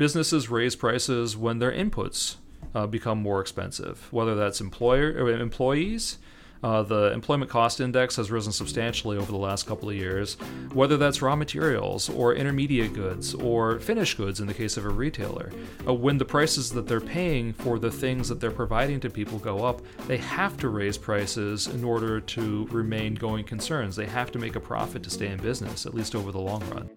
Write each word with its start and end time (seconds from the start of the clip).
businesses 0.00 0.48
raise 0.48 0.74
prices 0.74 1.36
when 1.36 1.58
their 1.58 1.70
inputs 1.70 2.36
uh, 2.74 2.86
become 2.86 3.20
more 3.20 3.38
expensive, 3.38 4.10
whether 4.10 4.34
that's 4.34 4.58
employer 4.58 5.12
or 5.12 5.28
employees. 5.28 6.16
Uh, 6.62 6.82
the 6.82 7.12
employment 7.12 7.50
cost 7.50 7.82
index 7.82 8.16
has 8.16 8.30
risen 8.30 8.50
substantially 8.50 9.18
over 9.18 9.30
the 9.30 9.36
last 9.36 9.66
couple 9.66 9.90
of 9.90 9.94
years, 9.94 10.38
whether 10.72 10.96
that's 10.96 11.20
raw 11.20 11.36
materials 11.36 12.08
or 12.08 12.34
intermediate 12.34 12.94
goods 12.94 13.34
or 13.34 13.78
finished 13.80 14.16
goods 14.16 14.40
in 14.40 14.46
the 14.46 14.54
case 14.54 14.78
of 14.78 14.86
a 14.86 14.88
retailer. 14.88 15.52
Uh, 15.86 15.92
when 15.92 16.16
the 16.16 16.24
prices 16.24 16.70
that 16.70 16.86
they're 16.86 16.98
paying 16.98 17.52
for 17.52 17.78
the 17.78 17.90
things 17.90 18.26
that 18.26 18.40
they're 18.40 18.50
providing 18.50 19.00
to 19.00 19.10
people 19.10 19.38
go 19.38 19.66
up, 19.66 19.82
they 20.06 20.16
have 20.16 20.56
to 20.56 20.70
raise 20.70 20.96
prices 20.96 21.66
in 21.66 21.84
order 21.84 22.22
to 22.22 22.66
remain 22.70 23.14
going 23.14 23.44
concerns. 23.44 23.96
They 23.96 24.06
have 24.06 24.32
to 24.32 24.38
make 24.38 24.56
a 24.56 24.60
profit 24.60 25.02
to 25.02 25.10
stay 25.10 25.26
in 25.26 25.36
business, 25.40 25.84
at 25.84 25.92
least 25.92 26.14
over 26.14 26.32
the 26.32 26.40
long 26.40 26.62
run. 26.70 26.88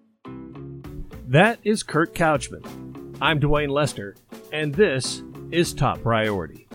That 1.26 1.58
is 1.64 1.82
Kurt 1.82 2.14
Couchman. 2.14 2.83
I'm 3.20 3.40
Dwayne 3.40 3.70
Lester, 3.70 4.16
and 4.52 4.74
this 4.74 5.22
is 5.50 5.72
Top 5.72 6.02
Priority. 6.02 6.66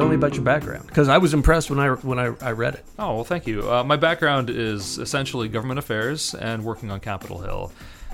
Tell 0.00 0.08
me 0.08 0.14
about 0.14 0.34
your 0.34 0.44
background, 0.44 0.86
because 0.86 1.10
I 1.10 1.18
was 1.18 1.34
impressed 1.34 1.68
when 1.68 1.78
I 1.78 1.90
when 1.90 2.18
I, 2.18 2.34
I 2.40 2.52
read 2.52 2.72
it. 2.72 2.86
Oh, 2.98 3.16
well, 3.16 3.24
thank 3.24 3.46
you. 3.46 3.70
Uh, 3.70 3.84
my 3.84 3.96
background 3.96 4.48
is 4.48 4.96
essentially 4.96 5.46
government 5.46 5.78
affairs 5.78 6.32
and 6.32 6.64
working 6.64 6.90
on 6.90 7.00
Capitol 7.00 7.40
Hill. 7.40 7.70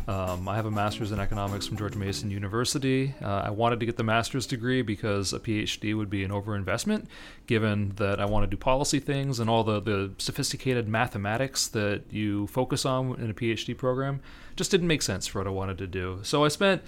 Um, 0.09 0.49
I 0.49 0.57
have 0.57 0.67
a 0.67 0.71
master's 0.73 1.12
in 1.12 1.21
economics 1.21 1.65
from 1.65 1.77
George 1.77 1.95
Mason 1.95 2.29
University. 2.29 3.15
Uh, 3.23 3.43
I 3.45 3.51
wanted 3.51 3.78
to 3.78 3.87
get 3.87 3.97
the 3.97 4.03
master's 4.03 4.48
degree 4.48 4.83
because 4.83 5.33
a 5.33 5.39
PhD 5.39 5.97
would 5.97 6.11
be 6.11 6.25
an 6.25 6.33
overinvestment, 6.33 7.06
given 7.47 7.93
that 7.98 8.19
I 8.19 8.25
want 8.25 8.43
to 8.43 8.50
do 8.50 8.56
policy 8.56 8.98
things 8.98 9.39
and 9.39 9.48
all 9.48 9.62
the, 9.62 9.78
the 9.78 10.11
sophisticated 10.19 10.89
mathematics 10.89 11.69
that 11.69 12.03
you 12.11 12.48
focus 12.48 12.84
on 12.84 13.15
in 13.21 13.31
a 13.31 13.34
PhD 13.34 13.77
program 13.77 14.21
just 14.56 14.73
didn't 14.73 14.89
make 14.89 15.03
sense 15.03 15.28
for 15.28 15.39
what 15.39 15.47
I 15.47 15.50
wanted 15.50 15.78
to 15.78 15.87
do. 15.87 16.19
So 16.25 16.45
I 16.45 16.48
spent 16.48 16.83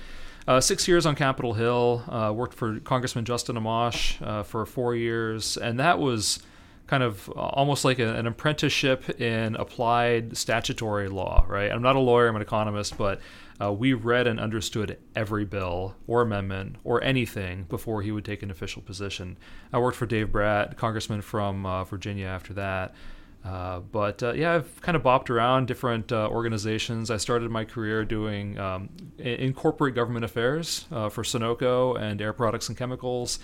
uh, 0.48 0.62
six 0.62 0.88
years 0.88 1.04
on 1.04 1.14
Capitol 1.14 1.52
Hill, 1.52 2.02
uh, 2.08 2.32
worked 2.34 2.54
for 2.54 2.80
Congressman 2.80 3.26
Justin 3.26 3.56
Amash 3.56 4.20
uh, 4.26 4.42
for 4.42 4.64
four 4.64 4.96
years, 4.96 5.58
and 5.58 5.78
that 5.78 5.98
was 5.98 6.38
kind 6.86 7.02
of 7.02 7.28
almost 7.36 7.84
like 7.84 7.98
a, 7.98 8.14
an 8.14 8.26
apprenticeship 8.26 9.20
in 9.20 9.54
applied 9.56 10.38
statutory 10.38 11.06
law, 11.06 11.44
right? 11.46 11.70
I'm 11.70 11.82
not 11.82 11.96
a 11.96 12.00
lawyer, 12.00 12.28
I'm 12.28 12.36
an 12.36 12.40
economist, 12.40 12.96
but 12.96 13.20
uh, 13.60 13.70
we 13.70 13.92
read 13.92 14.26
and 14.26 14.40
understood 14.40 14.96
every 15.14 15.44
bill 15.44 15.96
or 16.06 16.22
amendment 16.22 16.76
or 16.82 17.04
anything 17.04 17.64
before 17.64 18.00
he 18.00 18.10
would 18.10 18.24
take 18.24 18.42
an 18.42 18.50
official 18.50 18.80
position. 18.80 19.36
I 19.70 19.78
worked 19.78 19.98
for 19.98 20.06
Dave 20.06 20.32
Brat, 20.32 20.78
congressman 20.78 21.20
from 21.20 21.66
uh, 21.66 21.84
Virginia 21.84 22.26
after 22.26 22.54
that. 22.54 22.94
Uh, 23.44 23.80
but 23.80 24.22
uh, 24.22 24.32
yeah, 24.32 24.54
I've 24.54 24.80
kind 24.82 24.96
of 24.96 25.02
bopped 25.02 25.30
around 25.30 25.66
different 25.66 26.12
uh, 26.12 26.28
organizations. 26.28 27.10
I 27.10 27.16
started 27.16 27.50
my 27.50 27.64
career 27.64 28.04
doing 28.04 28.58
um, 28.58 28.90
in 29.18 29.54
corporate 29.54 29.94
government 29.94 30.24
affairs 30.24 30.86
uh, 30.90 31.08
for 31.08 31.22
Sunoco 31.22 31.98
and 31.98 32.20
Air 32.20 32.32
Products 32.32 32.68
and 32.68 32.76
Chemicals, 32.76 33.38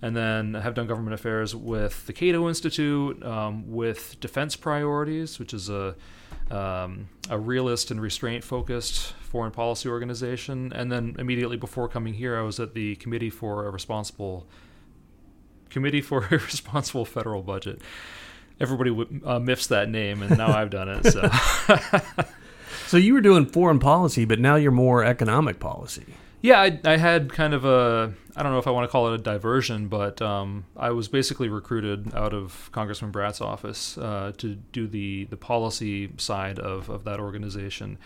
and 0.00 0.16
then 0.16 0.56
I 0.56 0.60
have 0.60 0.74
done 0.74 0.86
government 0.86 1.14
affairs 1.14 1.54
with 1.54 2.06
the 2.06 2.12
Cato 2.12 2.48
Institute, 2.48 3.22
um, 3.24 3.70
with 3.70 4.18
Defense 4.20 4.56
Priorities, 4.56 5.38
which 5.38 5.52
is 5.52 5.68
a 5.68 5.94
um, 6.50 7.08
a 7.28 7.38
realist 7.38 7.92
and 7.92 8.00
restraint 8.00 8.42
focused 8.42 9.12
foreign 9.20 9.52
policy 9.52 9.88
organization, 9.88 10.72
and 10.72 10.90
then 10.90 11.14
immediately 11.18 11.56
before 11.56 11.88
coming 11.88 12.14
here, 12.14 12.36
I 12.36 12.42
was 12.42 12.58
at 12.58 12.74
the 12.74 12.96
Committee 12.96 13.30
for 13.30 13.66
a 13.66 13.70
Responsible 13.70 14.46
Committee 15.68 16.00
for 16.00 16.24
a 16.30 16.38
Responsible 16.38 17.04
Federal 17.04 17.42
Budget 17.42 17.80
everybody 18.60 19.20
uh, 19.24 19.38
miffs 19.38 19.66
that 19.68 19.88
name, 19.88 20.22
and 20.22 20.36
now 20.36 20.48
I've 20.48 20.70
done 20.70 20.88
it. 20.88 21.06
So, 21.06 21.28
so 22.86 22.96
you 22.96 23.14
were 23.14 23.20
doing 23.20 23.46
foreign 23.46 23.78
policy, 23.78 24.24
but 24.24 24.38
now 24.38 24.56
you're 24.56 24.70
more 24.70 25.04
economic 25.04 25.58
policy. 25.58 26.14
Yeah, 26.42 26.60
I, 26.60 26.80
I 26.84 26.96
had 26.96 27.32
kind 27.32 27.52
of 27.52 27.64
a 27.64 28.14
I 28.36 28.42
don't 28.42 28.52
know 28.52 28.58
if 28.58 28.66
I 28.66 28.70
want 28.70 28.88
to 28.88 28.92
call 28.92 29.12
it 29.12 29.20
a 29.20 29.22
diversion, 29.22 29.88
but 29.88 30.22
um, 30.22 30.64
I 30.76 30.90
was 30.90 31.08
basically 31.08 31.48
recruited 31.48 32.14
out 32.14 32.32
of 32.32 32.70
Congressman 32.72 33.10
Brat's 33.10 33.40
office 33.40 33.98
uh, 33.98 34.32
to 34.38 34.54
do 34.54 34.86
the 34.86 35.24
the 35.24 35.36
policy 35.36 36.10
side 36.16 36.58
of 36.58 36.88
of 36.88 37.04
that 37.04 37.20
organization. 37.20 37.98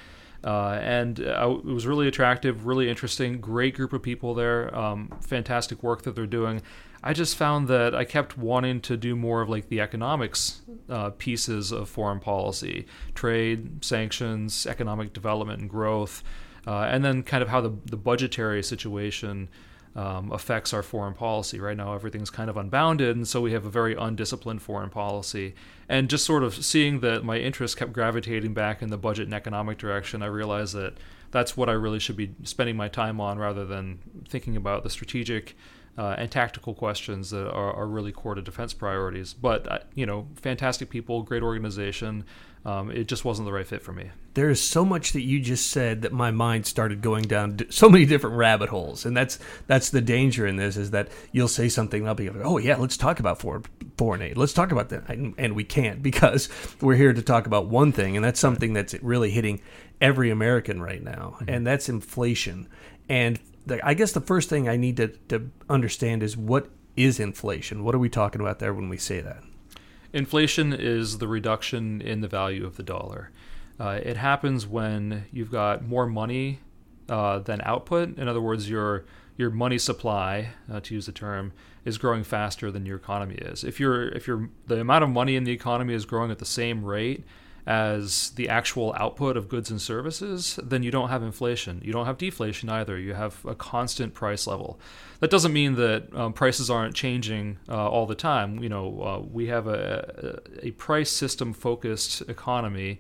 Uh, 0.45 0.79
and 0.83 1.21
uh, 1.21 1.57
it 1.59 1.65
was 1.65 1.87
really 1.87 2.07
attractive, 2.07 2.67
really 2.67 2.91
interesting, 2.91 3.41
great 3.41 3.75
group 3.75 3.95
of 3.95 4.03
people 4.03 4.35
there, 4.35 4.75
um, 4.77 5.11
fantastic 5.23 5.83
work 5.83 6.03
that 6.03 6.15
they're 6.15 6.27
doing. 6.27 6.61
I 7.03 7.13
just 7.13 7.37
found 7.37 7.69
that 7.69 7.95
I 7.95 8.05
kept 8.05 8.37
wanting 8.37 8.81
to 8.83 8.97
do 8.97 9.17
more 9.17 9.41
of 9.41 9.49
like 9.49 9.69
the 9.69 9.81
economics 9.81 10.63
uh, 10.89 11.11
pieces 11.11 11.73
of 11.73 11.89
foreign 11.89 12.21
policy, 12.21 12.87
trade, 13.15 13.85
sanctions, 13.85 14.67
economic 14.67 15.13
development 15.13 15.61
and 15.61 15.71
growth, 15.71 16.23
uh, 16.67 16.81
and 16.83 17.05
then 17.05 17.23
kind 17.23 17.43
of 17.43 17.49
how 17.49 17.61
the, 17.61 17.73
the 17.87 17.97
budgetary 17.97 18.63
situation 18.63 19.49
um, 19.97 20.33
affects 20.33 20.73
our 20.73 20.83
foreign 20.83 21.15
policy. 21.15 21.61
Right 21.61 21.77
now, 21.77 21.95
everything's 21.95 22.31
kind 22.31 22.51
of 22.51 22.57
unbounded, 22.57 23.17
and 23.17 23.27
so 23.27 23.41
we 23.41 23.53
have 23.53 23.65
a 23.65 23.71
very 23.71 23.95
undisciplined 23.95 24.63
foreign 24.63 24.91
policy. 24.91 25.55
And 25.89 26.11
just 26.11 26.25
sort 26.25 26.43
of 26.43 26.55
seeing 26.65 27.01
that 27.01 27.25
my 27.25 27.39
interest 27.39 27.77
kept 27.77 27.93
gravitating 27.93 28.55
back 28.55 28.83
in 28.83 28.91
the 28.91 28.99
budget 28.99 29.27
and 29.27 29.35
economic 29.35 29.79
direction, 29.79 30.23
I 30.23 30.27
realized 30.27 30.75
that 30.75 30.95
that's 31.31 31.57
what 31.57 31.69
I 31.69 31.73
really 31.73 31.99
should 31.99 32.17
be 32.17 32.35
spending 32.45 32.77
my 32.77 32.89
time 32.89 33.21
on 33.21 33.39
rather 33.39 33.65
than 33.65 33.99
thinking 34.29 34.57
about 34.57 34.83
the 34.83 34.91
strategic 34.91 35.57
uh, 35.97 36.17
and 36.19 36.31
tactical 36.31 36.75
questions 36.75 37.31
that 37.31 37.49
are, 37.51 37.73
are, 37.73 37.87
really 37.87 38.11
core 38.11 38.35
to 38.35 38.43
defense 38.43 38.75
priorities. 38.75 39.33
But 39.33 39.71
uh, 39.71 39.79
you 39.95 40.07
know, 40.07 40.27
fantastic 40.35 40.91
people, 40.91 41.23
great 41.23 41.43
organization. 41.43 42.25
Um, 42.65 42.91
it 42.91 43.09
just 43.09 43.27
wasn't 43.27 43.47
the 43.47 43.53
right 43.53 43.67
fit 43.67 43.83
for 43.83 43.93
me. 43.93 44.11
There 44.33 44.49
is 44.49 44.61
so 44.61 44.87
much 44.87 45.13
that 45.13 45.21
you 45.21 45.39
just 45.39 45.71
said 45.71 46.01
that 46.03 46.13
my 46.13 46.31
mind 46.31 46.67
started 46.67 47.03
going 47.03 47.25
down 47.25 47.59
so 47.69 47.91
many 47.91 48.07
different 48.07 48.37
rabbit 48.37 48.71
holes, 48.71 49.05
and 49.05 49.17
that's 49.17 49.39
that's 49.67 49.91
the 49.91 50.01
danger 50.01 50.47
in 50.47 50.57
this 50.57 50.77
is 50.77 50.91
that 50.93 51.09
you'll 51.31 51.47
say 51.47 51.69
something 51.69 52.01
and 52.01 52.09
I'll 52.09 52.15
be 52.15 52.31
like, 52.31 52.45
oh 52.45 52.59
yeah, 52.59 52.77
let's 52.77 52.97
talk 52.97 53.21
about 53.21 53.39
foreign 53.39 53.65
foreign 53.99 54.23
aid. 54.23 54.37
Let's 54.37 54.55
talk 54.55 54.73
about 54.73 54.89
that, 54.89 55.09
and, 55.09 55.35
and 55.39 55.55
we 55.55 55.63
can't 55.63 56.03
because 56.03 56.49
we're 56.81 56.97
here 56.97 57.13
to 57.13 57.23
talk 57.23 57.47
about 57.47 57.67
one 57.67 57.93
thing, 57.93 58.17
and 58.17 58.25
that's 58.25 58.41
something 58.41 58.73
that's 58.73 58.95
really 59.03 59.31
hitting 59.31 59.61
every 60.01 60.31
American 60.31 60.83
right 60.83 61.03
now, 61.03 61.37
mm-hmm. 61.37 61.51
and 61.51 61.67
that's 61.67 61.89
inflation. 61.89 62.69
And 63.09 63.39
the, 63.67 63.87
I 63.87 63.95
guess 63.95 64.13
the 64.13 64.21
first 64.21 64.49
thing 64.49 64.69
I 64.69 64.77
need 64.77 64.97
to, 64.99 65.09
to 65.29 65.51
understand 65.69 66.23
is 66.23 66.37
what 66.37 66.69
is 66.97 67.19
inflation? 67.19 67.85
What 67.85 67.95
are 67.95 67.99
we 67.99 68.09
talking 68.09 68.41
about 68.41 68.59
there 68.59 68.75
when 68.75 68.89
we 68.89 68.97
say 68.97 69.21
that? 69.21 69.43
Inflation 70.13 70.73
is 70.73 71.19
the 71.19 71.27
reduction 71.27 72.01
in 72.01 72.21
the 72.21 72.29
value 72.29 72.65
of 72.65 72.77
the 72.77 72.83
dollar. 72.83 73.31
Uh, 73.81 73.99
it 74.03 74.17
happens 74.17 74.67
when 74.67 75.25
you've 75.33 75.51
got 75.51 75.85
more 75.85 76.07
money 76.07 76.61
uh, 77.09 77.41
than 77.41 77.61
output. 77.63 78.17
In 78.17 78.29
other 78.29 78.41
words, 78.41 78.71
your 78.71 79.05
your 79.37 79.51
money 79.51 79.79
supply, 79.79 80.51
uh, 80.73 80.79
to 80.79 80.95
use 80.95 81.07
the 81.07 81.13
term, 81.13 81.53
is 81.85 81.99
growing 81.99 82.23
faster 82.23 82.71
than 82.71 82.87
your 82.87 82.97
economy 82.97 83.35
is. 83.35 83.65
If 83.65 83.81
you're 83.81 84.09
if 84.09 84.29
you're 84.29 84.49
the 84.69 84.81
amount 84.81 85.03
of 85.03 85.11
money 85.11 85.35
in 85.35 85.43
the 85.43 85.51
economy 85.51 85.95
is 85.95 86.05
growing 86.05 86.31
at 86.31 86.39
the 86.39 86.45
same 86.45 86.85
rate 86.85 87.25
as 87.67 88.31
the 88.33 88.49
actual 88.49 88.95
output 88.99 89.37
of 89.37 89.49
goods 89.49 89.71
and 89.71 89.81
services, 89.81 90.59
then 90.63 90.83
you 90.83 90.91
don't 90.91 91.09
have 91.09 91.23
inflation. 91.23 91.81
You 91.83 91.93
don't 91.93 92.05
have 92.05 92.19
deflation 92.19 92.69
either. 92.69 92.99
You 92.99 93.15
have 93.15 93.45
a 93.47 93.55
constant 93.55 94.13
price 94.13 94.47
level. 94.47 94.79
That 95.21 95.31
doesn't 95.31 95.53
mean 95.53 95.77
that 95.77 96.15
um, 96.15 96.35
prices 96.35 96.69
aren't 96.69 96.95
changing 96.95 97.59
uh, 97.69 97.89
all 97.89 98.07
the 98.07 98.15
time. 98.15 98.63
You 98.63 98.69
know, 98.69 99.03
uh, 99.03 99.19
we 99.21 99.47
have 99.47 99.67
a, 99.67 100.41
a 100.63 100.73
price 100.73 101.11
system 101.11 101.55
focused 101.55 102.21
economy 102.29 102.99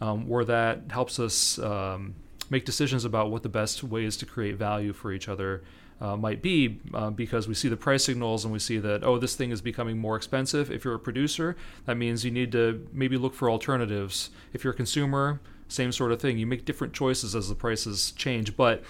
um, 0.00 0.28
where 0.28 0.44
that 0.44 0.82
helps 0.90 1.18
us 1.18 1.58
um, 1.58 2.14
make 2.50 2.64
decisions 2.64 3.04
about 3.04 3.30
what 3.30 3.42
the 3.42 3.48
best 3.48 3.82
ways 3.84 4.16
to 4.18 4.26
create 4.26 4.56
value 4.56 4.92
for 4.92 5.12
each 5.12 5.28
other 5.28 5.62
uh, 6.00 6.16
might 6.16 6.42
be 6.42 6.80
uh, 6.92 7.10
because 7.10 7.46
we 7.46 7.54
see 7.54 7.68
the 7.68 7.76
price 7.76 8.04
signals 8.04 8.44
and 8.44 8.52
we 8.52 8.58
see 8.58 8.78
that 8.78 9.04
oh 9.04 9.16
this 9.16 9.36
thing 9.36 9.50
is 9.50 9.60
becoming 9.60 9.98
more 9.98 10.16
expensive. 10.16 10.70
If 10.70 10.84
you're 10.84 10.94
a 10.94 10.98
producer 10.98 11.56
that 11.86 11.96
means 11.96 12.24
you 12.24 12.30
need 12.30 12.52
to 12.52 12.86
maybe 12.92 13.16
look 13.16 13.34
for 13.34 13.48
alternatives. 13.48 14.30
If 14.52 14.64
you're 14.64 14.72
a 14.72 14.76
consumer 14.76 15.40
same 15.68 15.92
sort 15.92 16.12
of 16.12 16.20
thing. 16.20 16.38
You 16.38 16.46
make 16.46 16.64
different 16.64 16.92
choices 16.92 17.34
as 17.34 17.48
the 17.48 17.54
prices 17.54 18.12
change. 18.12 18.56
But 18.56 18.82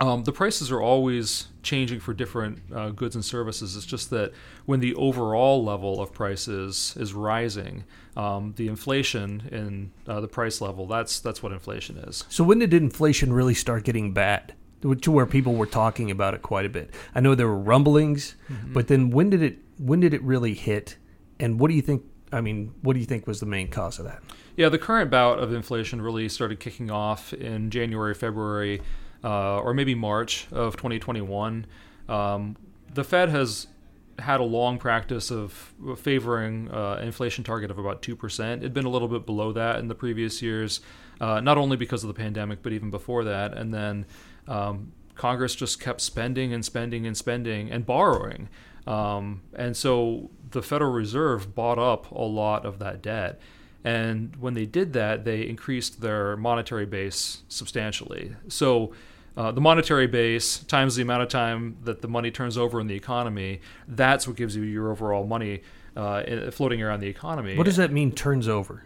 um, 0.00 0.24
the 0.24 0.32
prices 0.32 0.72
are 0.72 0.80
always 0.80 1.48
changing 1.62 2.00
for 2.00 2.12
different 2.12 2.60
uh, 2.74 2.90
goods 2.90 3.14
and 3.14 3.24
services. 3.24 3.76
It's 3.76 3.86
just 3.86 4.10
that 4.10 4.32
when 4.66 4.80
the 4.80 4.94
overall 4.94 5.64
level 5.64 6.00
of 6.00 6.12
prices 6.12 6.94
is 6.98 7.14
rising, 7.14 7.84
um, 8.16 8.54
the 8.56 8.66
inflation 8.66 9.48
in 9.52 9.92
uh, 10.06 10.20
the 10.20 10.28
price 10.28 10.60
level 10.60 10.86
that's 10.86 11.20
that's 11.20 11.42
what 11.42 11.52
inflation 11.52 11.96
is. 11.98 12.24
So 12.28 12.44
when 12.44 12.58
did 12.58 12.74
inflation 12.74 13.32
really 13.32 13.54
start 13.54 13.84
getting 13.84 14.12
bad? 14.12 14.54
to 15.00 15.10
where 15.10 15.24
people 15.24 15.54
were 15.54 15.64
talking 15.64 16.10
about 16.10 16.34
it 16.34 16.42
quite 16.42 16.66
a 16.66 16.68
bit. 16.68 16.90
I 17.14 17.20
know 17.20 17.34
there 17.34 17.48
were 17.48 17.58
rumblings, 17.58 18.36
mm-hmm. 18.50 18.74
but 18.74 18.88
then 18.88 19.08
when 19.08 19.30
did 19.30 19.42
it 19.42 19.56
when 19.78 20.00
did 20.00 20.12
it 20.12 20.22
really 20.22 20.52
hit? 20.52 20.98
And 21.40 21.58
what 21.58 21.68
do 21.70 21.74
you 21.74 21.80
think 21.80 22.02
I 22.34 22.40
mean, 22.40 22.74
what 22.82 22.94
do 22.94 23.00
you 23.00 23.06
think 23.06 23.26
was 23.26 23.40
the 23.40 23.46
main 23.46 23.68
cause 23.68 23.98
of 23.98 24.04
that? 24.04 24.22
Yeah, 24.56 24.68
the 24.68 24.78
current 24.78 25.10
bout 25.10 25.38
of 25.38 25.52
inflation 25.52 26.02
really 26.02 26.28
started 26.28 26.60
kicking 26.60 26.90
off 26.90 27.32
in 27.32 27.70
January, 27.70 28.12
February, 28.12 28.82
uh, 29.24 29.58
or 29.58 29.74
maybe 29.74 29.94
March 29.94 30.46
of 30.52 30.76
2021. 30.76 31.66
Um, 32.08 32.56
the 32.92 33.02
Fed 33.02 33.30
has 33.30 33.66
had 34.18 34.40
a 34.40 34.44
long 34.44 34.78
practice 34.78 35.30
of 35.30 35.74
favoring 35.96 36.70
uh, 36.70 37.00
inflation 37.02 37.42
target 37.42 37.70
of 37.70 37.78
about 37.78 38.02
2%. 38.02 38.58
It'd 38.58 38.74
been 38.74 38.84
a 38.84 38.90
little 38.90 39.08
bit 39.08 39.26
below 39.26 39.52
that 39.52 39.78
in 39.80 39.88
the 39.88 39.94
previous 39.94 40.40
years, 40.40 40.80
uh, 41.20 41.40
not 41.40 41.58
only 41.58 41.76
because 41.76 42.04
of 42.04 42.08
the 42.08 42.14
pandemic, 42.14 42.62
but 42.62 42.72
even 42.72 42.90
before 42.90 43.24
that. 43.24 43.54
And 43.54 43.74
then 43.74 44.06
um, 44.46 44.92
Congress 45.14 45.54
just 45.54 45.80
kept 45.80 46.00
spending 46.00 46.52
and 46.52 46.64
spending 46.64 47.06
and 47.06 47.16
spending 47.16 47.70
and 47.70 47.84
borrowing. 47.84 48.48
Um, 48.86 49.42
and 49.54 49.76
so 49.76 50.30
the 50.50 50.62
Federal 50.62 50.92
Reserve 50.92 51.54
bought 51.54 51.78
up 51.78 52.10
a 52.10 52.22
lot 52.22 52.66
of 52.66 52.78
that 52.80 53.02
debt. 53.02 53.40
And 53.82 54.36
when 54.36 54.54
they 54.54 54.66
did 54.66 54.92
that, 54.94 55.24
they 55.24 55.46
increased 55.46 56.00
their 56.00 56.36
monetary 56.36 56.86
base 56.86 57.42
substantially. 57.48 58.34
So 58.48 58.92
uh, 59.36 59.50
the 59.52 59.60
monetary 59.60 60.06
base 60.06 60.58
times 60.58 60.96
the 60.96 61.02
amount 61.02 61.22
of 61.22 61.28
time 61.28 61.76
that 61.82 62.02
the 62.02 62.08
money 62.08 62.30
turns 62.30 62.56
over 62.56 62.80
in 62.80 62.86
the 62.86 62.94
economy, 62.94 63.60
that's 63.88 64.26
what 64.26 64.36
gives 64.36 64.54
you 64.56 64.62
your 64.62 64.90
overall 64.90 65.26
money 65.26 65.62
uh, 65.96 66.50
floating 66.50 66.82
around 66.82 67.00
the 67.00 67.08
economy. 67.08 67.56
What 67.56 67.64
does 67.66 67.76
that 67.76 67.92
mean, 67.92 68.12
turns 68.12 68.48
over? 68.48 68.84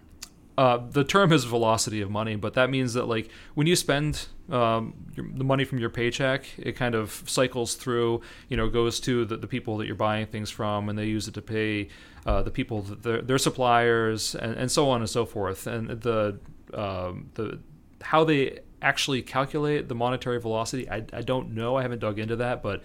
Uh, 0.56 0.80
the 0.90 1.04
term 1.04 1.32
is 1.32 1.44
velocity 1.44 2.00
of 2.00 2.10
money, 2.10 2.34
but 2.34 2.54
that 2.54 2.68
means 2.68 2.94
that 2.94 3.06
like 3.06 3.30
when 3.54 3.68
you 3.68 3.76
spend 3.76 4.26
um, 4.50 4.92
your, 5.14 5.24
the 5.32 5.44
money 5.44 5.64
from 5.64 5.78
your 5.78 5.88
paycheck, 5.88 6.46
it 6.58 6.72
kind 6.72 6.96
of 6.96 7.22
cycles 7.26 7.76
through, 7.76 8.20
you 8.48 8.56
know, 8.56 8.68
goes 8.68 8.98
to 8.98 9.24
the, 9.24 9.36
the 9.36 9.46
people 9.46 9.76
that 9.76 9.86
you're 9.86 9.94
buying 9.94 10.26
things 10.26 10.50
from, 10.50 10.88
and 10.88 10.98
they 10.98 11.06
use 11.06 11.28
it 11.28 11.34
to 11.34 11.42
pay 11.42 11.88
uh, 12.26 12.42
the 12.42 12.50
people, 12.50 12.82
their, 12.82 13.22
their 13.22 13.38
suppliers, 13.38 14.34
and, 14.34 14.54
and 14.56 14.68
so 14.68 14.90
on 14.90 15.00
and 15.00 15.08
so 15.08 15.24
forth. 15.24 15.68
And 15.68 15.90
the 15.90 16.40
um, 16.74 17.30
the 17.34 17.60
how 18.02 18.24
they 18.24 18.58
actually 18.82 19.22
calculate 19.22 19.88
the 19.88 19.94
monetary 19.94 20.40
velocity, 20.40 20.88
I, 20.88 21.04
I 21.12 21.22
don't 21.22 21.54
know. 21.54 21.76
I 21.76 21.82
haven't 21.82 22.00
dug 22.00 22.18
into 22.18 22.36
that, 22.36 22.62
but 22.62 22.82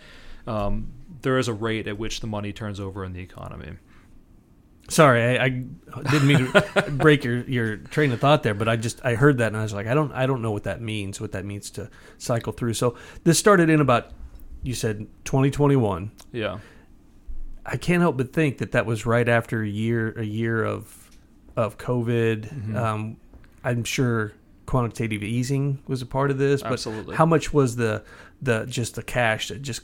um, 0.47 0.91
there 1.21 1.37
is 1.37 1.47
a 1.47 1.53
rate 1.53 1.87
at 1.87 1.97
which 1.97 2.19
the 2.19 2.27
money 2.27 2.51
turns 2.53 2.79
over 2.79 3.03
in 3.05 3.13
the 3.13 3.21
economy. 3.21 3.73
Sorry, 4.89 5.39
I, 5.39 5.45
I 5.45 5.49
didn't 6.11 6.27
mean 6.27 6.51
to 6.51 6.91
break 6.91 7.23
your, 7.23 7.43
your 7.43 7.77
train 7.77 8.11
of 8.11 8.19
thought 8.19 8.43
there, 8.43 8.53
but 8.53 8.67
I 8.67 8.75
just 8.75 9.03
I 9.05 9.15
heard 9.15 9.37
that 9.37 9.47
and 9.47 9.57
I 9.57 9.63
was 9.63 9.73
like, 9.73 9.87
I 9.87 9.93
don't 9.93 10.11
I 10.11 10.25
don't 10.25 10.41
know 10.41 10.51
what 10.51 10.63
that 10.63 10.81
means, 10.81 11.21
what 11.21 11.31
that 11.31 11.45
means 11.45 11.69
to 11.71 11.89
cycle 12.17 12.51
through. 12.51 12.73
So 12.73 12.97
this 13.23 13.39
started 13.39 13.69
in 13.69 13.79
about 13.79 14.11
you 14.61 14.73
said 14.73 15.07
2021. 15.23 16.11
Yeah. 16.33 16.59
I 17.65 17.77
can't 17.77 18.01
help 18.01 18.17
but 18.17 18.33
think 18.33 18.57
that 18.57 18.73
that 18.73 18.85
was 18.85 19.05
right 19.05 19.27
after 19.29 19.63
a 19.63 19.67
year 19.67 20.11
a 20.19 20.25
year 20.25 20.65
of 20.65 21.09
of 21.55 21.77
COVID. 21.77 22.53
Mm-hmm. 22.53 22.75
Um, 22.75 23.17
I'm 23.63 23.85
sure 23.85 24.33
quantitative 24.65 25.23
easing 25.23 25.79
was 25.87 26.01
a 26.01 26.05
part 26.05 26.31
of 26.31 26.37
this, 26.37 26.61
but 26.61 26.73
Absolutely. 26.73 27.15
how 27.15 27.25
much 27.25 27.53
was 27.53 27.75
the 27.75 28.03
the 28.41 28.65
just 28.65 28.95
the 28.95 29.03
cash 29.03 29.49
that 29.49 29.61
just 29.61 29.81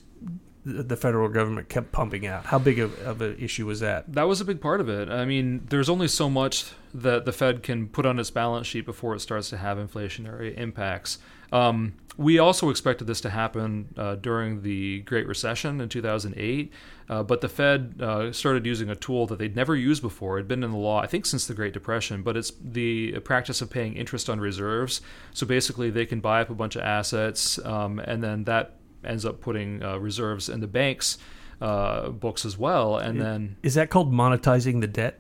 the 0.66 0.98
federal 0.98 1.30
government 1.30 1.70
kept 1.70 1.92
pumping 1.92 2.28
out? 2.28 2.46
How 2.46 2.60
big 2.60 2.80
of, 2.80 3.00
of 3.00 3.22
an 3.22 3.38
issue 3.40 3.66
was 3.66 3.80
that? 3.80 4.12
That 4.14 4.24
was 4.24 4.42
a 4.42 4.46
big 4.46 4.62
part 4.62 4.82
of 4.82 4.90
it. 4.90 5.10
I 5.10 5.26
mean, 5.26 5.66
there's 5.70 5.90
only 5.90 6.08
so 6.08 6.30
much 6.30 6.72
that 6.94 7.26
the 7.26 7.32
Fed 7.32 7.64
can 7.64 7.88
put 7.88 8.06
on 8.06 8.20
its 8.20 8.32
balance 8.32 8.68
sheet 8.68 8.86
before 8.86 9.16
it 9.16 9.20
starts 9.20 9.50
to 9.50 9.58
have 9.58 9.78
inflationary 9.78 10.58
impacts. 10.58 11.20
Um, 11.52 11.94
we 12.18 12.38
also 12.38 12.70
expected 12.70 13.08
this 13.08 13.22
to 13.22 13.30
happen 13.30 13.94
uh, 13.98 14.16
during 14.16 14.62
the 14.62 15.00
Great 15.02 15.26
Recession 15.26 15.80
in 15.80 15.88
2008, 15.88 16.74
uh, 17.08 17.24
but 17.24 17.40
the 17.40 17.48
Fed 17.48 17.96
uh, 18.02 18.32
started 18.34 18.66
using 18.66 18.90
a 18.90 18.96
tool 18.96 19.26
that 19.28 19.40
they'd 19.40 19.56
never 19.56 19.76
used 19.76 20.02
before. 20.02 20.38
It'd 20.38 20.48
been 20.48 20.64
in 20.64 20.72
the 20.72 20.78
law, 20.78 21.02
I 21.02 21.08
think, 21.08 21.26
since 21.26 21.48
the 21.48 21.54
Great 21.54 21.74
Depression, 21.74 22.22
but 22.22 22.36
it's 22.36 22.52
the 22.62 23.20
practice 23.20 23.62
of 23.62 23.70
paying 23.70 23.96
interest 23.96 24.30
on 24.30 24.40
reserves. 24.42 25.00
So 25.34 25.48
basically, 25.48 25.90
they 25.90 26.06
can 26.06 26.20
buy 26.20 26.42
up 26.42 26.50
a 26.50 26.56
bunch 26.56 26.76
of 26.76 26.82
assets, 26.82 27.58
um, 27.66 28.00
and 28.00 28.22
then 28.22 28.44
that 28.44 28.76
ends 29.04 29.26
up 29.26 29.40
putting 29.40 29.82
uh, 29.82 29.98
reserves 29.98 30.50
in 30.50 30.60
the 30.60 30.68
bank's 30.68 31.18
uh, 31.62 32.10
books 32.10 32.46
as 32.46 32.58
well. 32.58 32.98
And 32.98 33.20
then 33.22 33.58
Is 33.64 33.76
that 33.76 33.90
called 33.90 34.12
monetizing 34.12 34.82
the 34.82 34.88
debt? 34.88 35.20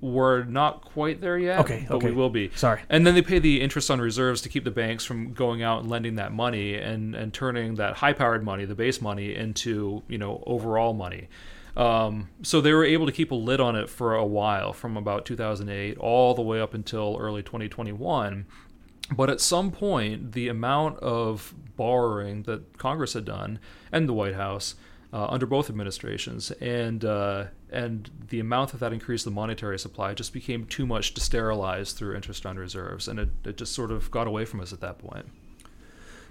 We're 0.00 0.44
not 0.44 0.84
quite 0.84 1.20
there 1.20 1.38
yet. 1.38 1.60
Okay, 1.60 1.84
but 1.88 1.96
okay. 1.96 2.06
we 2.06 2.12
will 2.12 2.30
be. 2.30 2.50
Sorry. 2.54 2.80
And 2.88 3.06
then 3.06 3.14
they 3.14 3.22
pay 3.22 3.38
the 3.38 3.60
interest 3.60 3.90
on 3.90 4.00
reserves 4.00 4.40
to 4.42 4.48
keep 4.48 4.64
the 4.64 4.70
banks 4.70 5.04
from 5.04 5.32
going 5.32 5.62
out 5.62 5.80
and 5.80 5.90
lending 5.90 6.16
that 6.16 6.32
money 6.32 6.74
and, 6.74 7.14
and 7.14 7.32
turning 7.32 7.74
that 7.76 7.96
high 7.96 8.12
powered 8.12 8.44
money, 8.44 8.64
the 8.64 8.74
base 8.74 9.00
money, 9.00 9.34
into 9.34 10.02
you 10.08 10.18
know 10.18 10.42
overall 10.46 10.94
money. 10.94 11.28
Um, 11.76 12.28
so 12.42 12.60
they 12.60 12.72
were 12.72 12.84
able 12.84 13.06
to 13.06 13.12
keep 13.12 13.30
a 13.30 13.36
lid 13.36 13.60
on 13.60 13.76
it 13.76 13.88
for 13.88 14.14
a 14.14 14.26
while, 14.26 14.72
from 14.72 14.96
about 14.96 15.24
2008 15.24 15.96
all 15.98 16.34
the 16.34 16.42
way 16.42 16.60
up 16.60 16.74
until 16.74 17.16
early 17.20 17.42
2021. 17.42 18.46
But 19.16 19.30
at 19.30 19.40
some 19.40 19.70
point, 19.70 20.32
the 20.32 20.48
amount 20.48 20.98
of 20.98 21.54
borrowing 21.76 22.42
that 22.42 22.78
Congress 22.78 23.14
had 23.14 23.24
done 23.24 23.58
and 23.90 24.08
the 24.08 24.12
White 24.12 24.34
House 24.34 24.74
uh, 25.12 25.26
under 25.26 25.46
both 25.46 25.70
administrations, 25.70 26.50
and 26.60 27.04
uh, 27.04 27.46
and 27.70 28.10
the 28.28 28.40
amount 28.40 28.72
that 28.72 28.80
that 28.80 28.92
increased 28.92 29.24
the 29.24 29.30
monetary 29.30 29.78
supply 29.78 30.14
just 30.14 30.32
became 30.32 30.64
too 30.66 30.86
much 30.86 31.14
to 31.14 31.20
sterilize 31.20 31.92
through 31.92 32.16
interest 32.16 32.46
on 32.46 32.56
reserves, 32.56 33.08
and 33.08 33.18
it, 33.18 33.28
it 33.44 33.56
just 33.56 33.74
sort 33.74 33.90
of 33.90 34.10
got 34.10 34.26
away 34.26 34.44
from 34.44 34.60
us 34.60 34.72
at 34.72 34.80
that 34.80 34.98
point. 34.98 35.26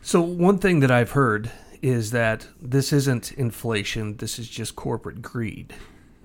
So 0.02 0.22
one 0.22 0.58
thing 0.60 0.80
that 0.82 0.92
I've 0.92 1.12
heard 1.12 1.52
is 1.82 2.12
that 2.12 2.48
this 2.62 2.92
isn't 2.92 3.32
inflation. 3.34 4.18
This 4.18 4.40
is 4.40 4.50
just 4.50 4.76
corporate 4.76 5.22
greed, 5.22 5.74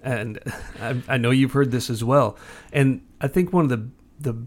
and 0.03 0.39
I, 0.81 1.03
I 1.09 1.17
know 1.17 1.31
you've 1.31 1.53
heard 1.53 1.71
this 1.71 1.91
as 1.91 2.03
well. 2.03 2.39
And 2.73 3.03
I 3.21 3.29
think 3.29 3.53
one 3.53 3.65
of 3.65 3.71
the 3.71 3.89
the 4.21 4.47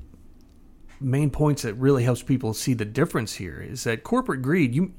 main 1.02 1.30
points 1.30 1.64
that 1.64 1.74
really 1.74 2.04
helps 2.04 2.24
people 2.24 2.54
see 2.54 2.74
the 2.74 2.86
difference 2.86 3.36
here 3.36 3.60
is 3.60 3.84
that 3.84 4.04
corporate 4.04 4.42
greed. 4.42 4.74
You 4.74 4.94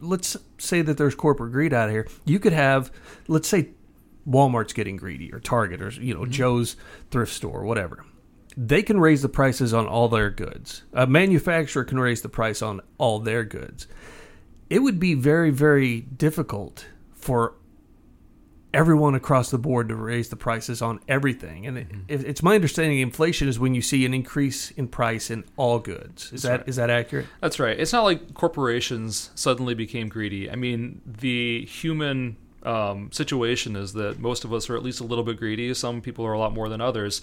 let's 0.00 0.36
say 0.58 0.82
that 0.82 0.96
there's 0.98 1.14
corporate 1.14 1.52
greed 1.52 1.72
out 1.72 1.90
here. 1.90 2.06
You 2.24 2.38
could 2.38 2.52
have, 2.52 2.92
let's 3.26 3.48
say, 3.48 3.70
Walmart's 4.26 4.72
getting 4.72 4.96
greedy, 4.96 5.32
or 5.32 5.40
Target, 5.40 5.82
or 5.82 5.90
you 5.90 6.14
know 6.14 6.22
mm-hmm. 6.22 6.30
Joe's 6.30 6.76
thrift 7.10 7.32
store, 7.32 7.64
whatever. 7.64 8.04
They 8.56 8.82
can 8.82 8.98
raise 8.98 9.22
the 9.22 9.28
prices 9.28 9.72
on 9.72 9.86
all 9.86 10.08
their 10.08 10.30
goods. 10.30 10.82
A 10.92 11.06
manufacturer 11.06 11.84
can 11.84 12.00
raise 12.00 12.22
the 12.22 12.28
price 12.28 12.60
on 12.60 12.80
all 12.98 13.20
their 13.20 13.44
goods. 13.44 13.86
It 14.68 14.80
would 14.80 14.98
be 14.98 15.14
very, 15.14 15.50
very 15.50 16.00
difficult 16.00 16.86
for 17.12 17.54
everyone 18.74 19.14
across 19.14 19.50
the 19.50 19.58
board 19.58 19.88
to 19.88 19.94
raise 19.94 20.28
the 20.28 20.36
prices 20.36 20.82
on 20.82 21.00
everything. 21.08 21.66
And 21.66 21.78
it, 21.78 21.88
mm-hmm. 21.88 22.00
it- 22.08 22.24
it's 22.24 22.42
my 22.42 22.54
understanding 22.54 22.98
inflation 22.98 23.48
is 23.48 23.58
when 23.58 23.74
you 23.74 23.82
see 23.82 24.04
an 24.04 24.12
increase 24.12 24.70
in 24.72 24.88
price 24.88 25.30
in 25.30 25.44
all 25.56 25.78
goods. 25.78 26.32
Is 26.32 26.42
that 26.42 26.68
is 26.68 26.78
right. 26.78 26.88
that 26.88 26.90
accurate? 26.90 27.26
That's 27.40 27.58
right. 27.58 27.78
It's 27.78 27.92
not 27.92 28.04
like 28.04 28.34
corporations 28.34 29.30
suddenly 29.34 29.74
became 29.74 30.08
greedy. 30.08 30.50
I 30.50 30.56
mean, 30.56 31.00
the 31.06 31.64
human 31.64 32.36
um, 32.62 33.10
situation 33.12 33.76
is 33.76 33.92
that 33.94 34.18
most 34.18 34.44
of 34.44 34.52
us 34.52 34.68
are 34.68 34.76
at 34.76 34.82
least 34.82 35.00
a 35.00 35.04
little 35.04 35.24
bit 35.24 35.36
greedy. 35.36 35.72
Some 35.74 36.00
people 36.00 36.26
are 36.26 36.32
a 36.32 36.38
lot 36.38 36.52
more 36.52 36.68
than 36.68 36.80
others. 36.80 37.22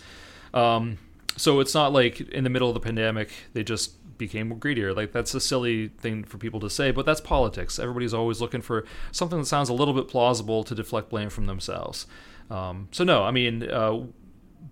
Um, 0.53 0.97
so 1.37 1.59
it's 1.59 1.73
not 1.73 1.91
like 1.91 2.21
in 2.21 2.43
the 2.43 2.49
middle 2.49 2.69
of 2.69 2.73
the 2.73 2.79
pandemic 2.79 3.29
they 3.53 3.63
just 3.63 4.17
became 4.17 4.57
greedier. 4.57 4.93
Like 4.93 5.11
that's 5.11 5.33
a 5.33 5.41
silly 5.41 5.89
thing 5.89 6.23
for 6.23 6.37
people 6.37 6.59
to 6.61 6.69
say, 6.69 6.91
but 6.91 7.05
that's 7.05 7.21
politics. 7.21 7.79
Everybody's 7.79 8.13
always 8.13 8.39
looking 8.39 8.61
for 8.61 8.85
something 9.11 9.39
that 9.39 9.45
sounds 9.45 9.69
a 9.69 9.73
little 9.73 9.93
bit 9.93 10.07
plausible 10.07 10.63
to 10.63 10.75
deflect 10.75 11.09
blame 11.09 11.29
from 11.29 11.45
themselves. 11.45 12.07
Um, 12.49 12.87
so 12.91 13.03
no, 13.03 13.23
I 13.23 13.31
mean, 13.31 13.69
uh, 13.69 14.05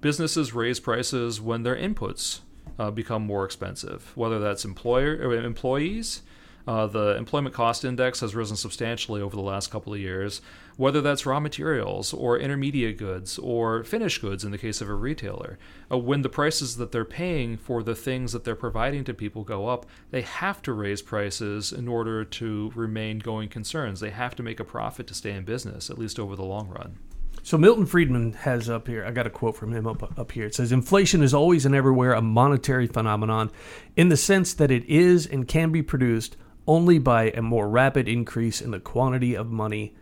businesses 0.01 0.53
raise 0.53 0.79
prices 0.79 1.41
when 1.41 1.63
their 1.63 1.75
inputs 1.75 2.39
uh, 2.79 2.91
become 2.91 3.25
more 3.25 3.46
expensive, 3.46 4.12
whether 4.15 4.39
that's 4.39 4.65
employer 4.65 5.15
or 5.15 5.34
employees. 5.34 6.22
Uh, 6.65 6.88
the 6.88 7.17
employment 7.17 7.53
cost 7.53 7.84
index 7.84 8.22
has 8.22 8.36
risen 8.36 8.55
substantially 8.55 9.22
over 9.22 9.36
the 9.36 9.41
last 9.41 9.70
couple 9.70 9.93
of 9.93 10.00
years, 10.00 10.41
whether 10.77 11.01
that's 11.01 11.25
raw 11.25 11.39
materials 11.39 12.13
or 12.13 12.38
intermediate 12.38 12.98
goods 12.98 13.38
or 13.38 13.84
finished 13.84 14.22
goods 14.22 14.46
in 14.46 14.51
the 14.51 14.58
case 14.58 14.79
of 14.79 14.89
a 14.89 14.93
retailer. 14.93 15.58
Uh, 15.91 15.98
when 15.98 16.22
the 16.22 16.29
prices 16.29 16.77
that 16.77 16.91
they're 16.91 17.03
paying 17.03 17.58
for 17.58 17.84
the 17.84 17.96
things 17.96 18.32
that 18.32 18.46
they're 18.46 18.55
providing 18.55 19.03
to 19.03 19.13
people 19.13 19.43
go 19.43 19.67
up, 19.67 19.86
they 20.12 20.22
have 20.22 20.62
to 20.62 20.72
raise 20.72 21.01
prices 21.01 21.74
in 21.74 21.88
order 21.88 22.24
to 22.24 22.72
remain 22.75 23.20
going 23.20 23.50
concerns. 23.50 24.00
They 24.00 24.12
have 24.12 24.36
to 24.36 24.43
make 24.43 24.62
a 24.62 24.65
profit 24.65 25.05
to 25.08 25.13
stay 25.13 25.32
in 25.32 25.43
business, 25.43 25.89
at 25.89 26.00
least 26.00 26.17
over 26.17 26.36
the 26.36 26.46
long 26.46 26.70
run. 26.70 26.98
So 27.41 27.58
Milton 27.58 27.86
Friedman 27.86 28.34
has 28.34 28.70
up 28.70 28.88
here. 28.88 29.03
I 29.03 29.12
got 29.12 29.27
a 29.27 29.29
quote 29.29 29.58
from 29.58 29.74
him 29.74 29.86
up 29.86 30.17
up 30.17 30.32
here. 30.32 30.46
It 30.46 30.55
says, 30.55 30.72
"Inflation 30.72 31.22
is 31.22 31.34
always 31.34 31.65
and 31.65 31.75
everywhere 31.75 32.13
a 32.13 32.22
monetary 32.22 32.88
phenomenon, 32.88 33.51
in 33.98 34.08
the 34.08 34.15
sense 34.15 34.53
that 34.53 34.72
it 34.72 34.86
is 34.86 35.25
and 35.25 35.46
can 35.46 35.70
be 35.70 35.82
produced 35.82 36.38
only 36.67 37.00
by 37.00 37.32
a 37.32 37.41
more 37.41 37.70
rapid 37.70 38.08
increase 38.08 38.62
in 38.62 38.72
the 38.72 38.79
quantity 38.79 39.36
of 39.36 39.51
money 39.51 39.96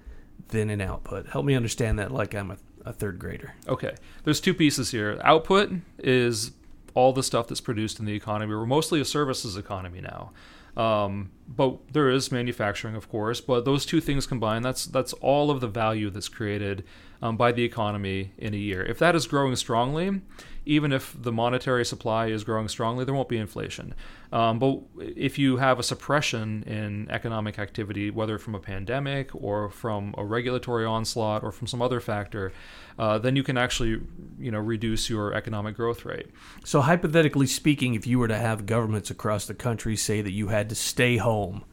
than 0.49 0.69
in 0.69 0.81
output." 0.81 1.27
Help 1.27 1.45
me 1.45 1.55
understand 1.55 1.99
that, 1.99 2.11
like 2.11 2.33
I'm 2.33 2.51
a, 2.51 2.57
a 2.85 2.93
third 2.93 3.19
grader. 3.19 3.55
Okay, 3.67 3.95
there's 4.23 4.39
two 4.39 4.53
pieces 4.53 4.91
here. 4.91 5.19
Output 5.23 5.71
is 5.99 6.51
all 6.93 7.13
the 7.13 7.23
stuff 7.23 7.47
that's 7.47 7.61
produced 7.61 7.99
in 7.99 8.05
the 8.05 8.13
economy. 8.13 8.53
We're 8.53 8.65
mostly 8.65 8.99
a 8.99 9.05
services 9.05 9.55
economy 9.55 10.01
now. 10.01 10.31
Um, 10.77 11.31
but 11.47 11.79
there 11.91 12.09
is 12.09 12.31
manufacturing, 12.31 12.95
of 12.95 13.09
course. 13.09 13.41
But 13.41 13.65
those 13.65 13.85
two 13.85 14.01
things 14.01 14.25
combined, 14.25 14.63
that's 14.63 14.85
that's 14.85 15.13
all 15.13 15.51
of 15.51 15.59
the 15.59 15.67
value 15.67 16.09
that's 16.09 16.29
created 16.29 16.83
um, 17.21 17.37
by 17.37 17.51
the 17.51 17.63
economy 17.63 18.33
in 18.37 18.53
a 18.53 18.57
year. 18.57 18.83
If 18.83 18.99
that 18.99 19.15
is 19.15 19.27
growing 19.27 19.55
strongly, 19.55 20.21
even 20.65 20.91
if 20.91 21.15
the 21.19 21.31
monetary 21.31 21.83
supply 21.83 22.27
is 22.27 22.43
growing 22.43 22.67
strongly, 22.67 23.03
there 23.03 23.13
won't 23.13 23.29
be 23.29 23.37
inflation. 23.37 23.95
Um, 24.31 24.59
but 24.59 24.79
if 24.99 25.39
you 25.39 25.57
have 25.57 25.79
a 25.79 25.83
suppression 25.83 26.63
in 26.63 27.09
economic 27.09 27.57
activity, 27.57 28.11
whether 28.11 28.37
from 28.37 28.53
a 28.53 28.59
pandemic 28.59 29.33
or 29.33 29.69
from 29.69 30.13
a 30.17 30.23
regulatory 30.23 30.85
onslaught 30.85 31.43
or 31.43 31.51
from 31.51 31.67
some 31.67 31.81
other 31.81 31.99
factor, 31.99 32.53
uh, 32.99 33.17
then 33.17 33.35
you 33.35 33.43
can 33.43 33.57
actually, 33.57 34.01
you 34.39 34.51
know, 34.51 34.59
reduce 34.59 35.09
your 35.09 35.33
economic 35.33 35.75
growth 35.75 36.05
rate. 36.05 36.27
So 36.63 36.81
hypothetically 36.81 37.47
speaking, 37.47 37.95
if 37.95 38.05
you 38.05 38.19
were 38.19 38.27
to 38.27 38.37
have 38.37 38.65
governments 38.65 39.09
across 39.09 39.47
the 39.47 39.55
country 39.55 39.95
say 39.95 40.21
that 40.21 40.31
you 40.31 40.49
had 40.49 40.69
to 40.69 40.75
stay 40.75 41.17
home 41.17 41.63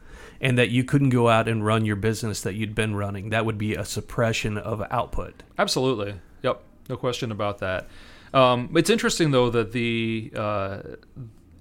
and 0.41 0.57
that 0.57 0.69
you 0.69 0.83
couldn't 0.83 1.09
go 1.09 1.29
out 1.29 1.47
and 1.47 1.63
run 1.63 1.85
your 1.85 1.95
business 1.95 2.41
that 2.41 2.55
you'd 2.55 2.73
been 2.73 2.95
running, 2.95 3.29
that 3.29 3.45
would 3.45 3.57
be 3.57 3.75
a 3.75 3.85
suppression 3.85 4.57
of 4.57 4.81
output. 4.89 5.43
Absolutely. 5.59 6.15
Yep. 6.41 6.63
No 6.89 6.97
question 6.97 7.31
about 7.31 7.59
that. 7.59 7.87
Um, 8.33 8.71
it's 8.75 8.89
interesting 8.89 9.31
though 9.31 9.49
that 9.49 9.71
the 9.71 10.31
uh, 10.35 10.79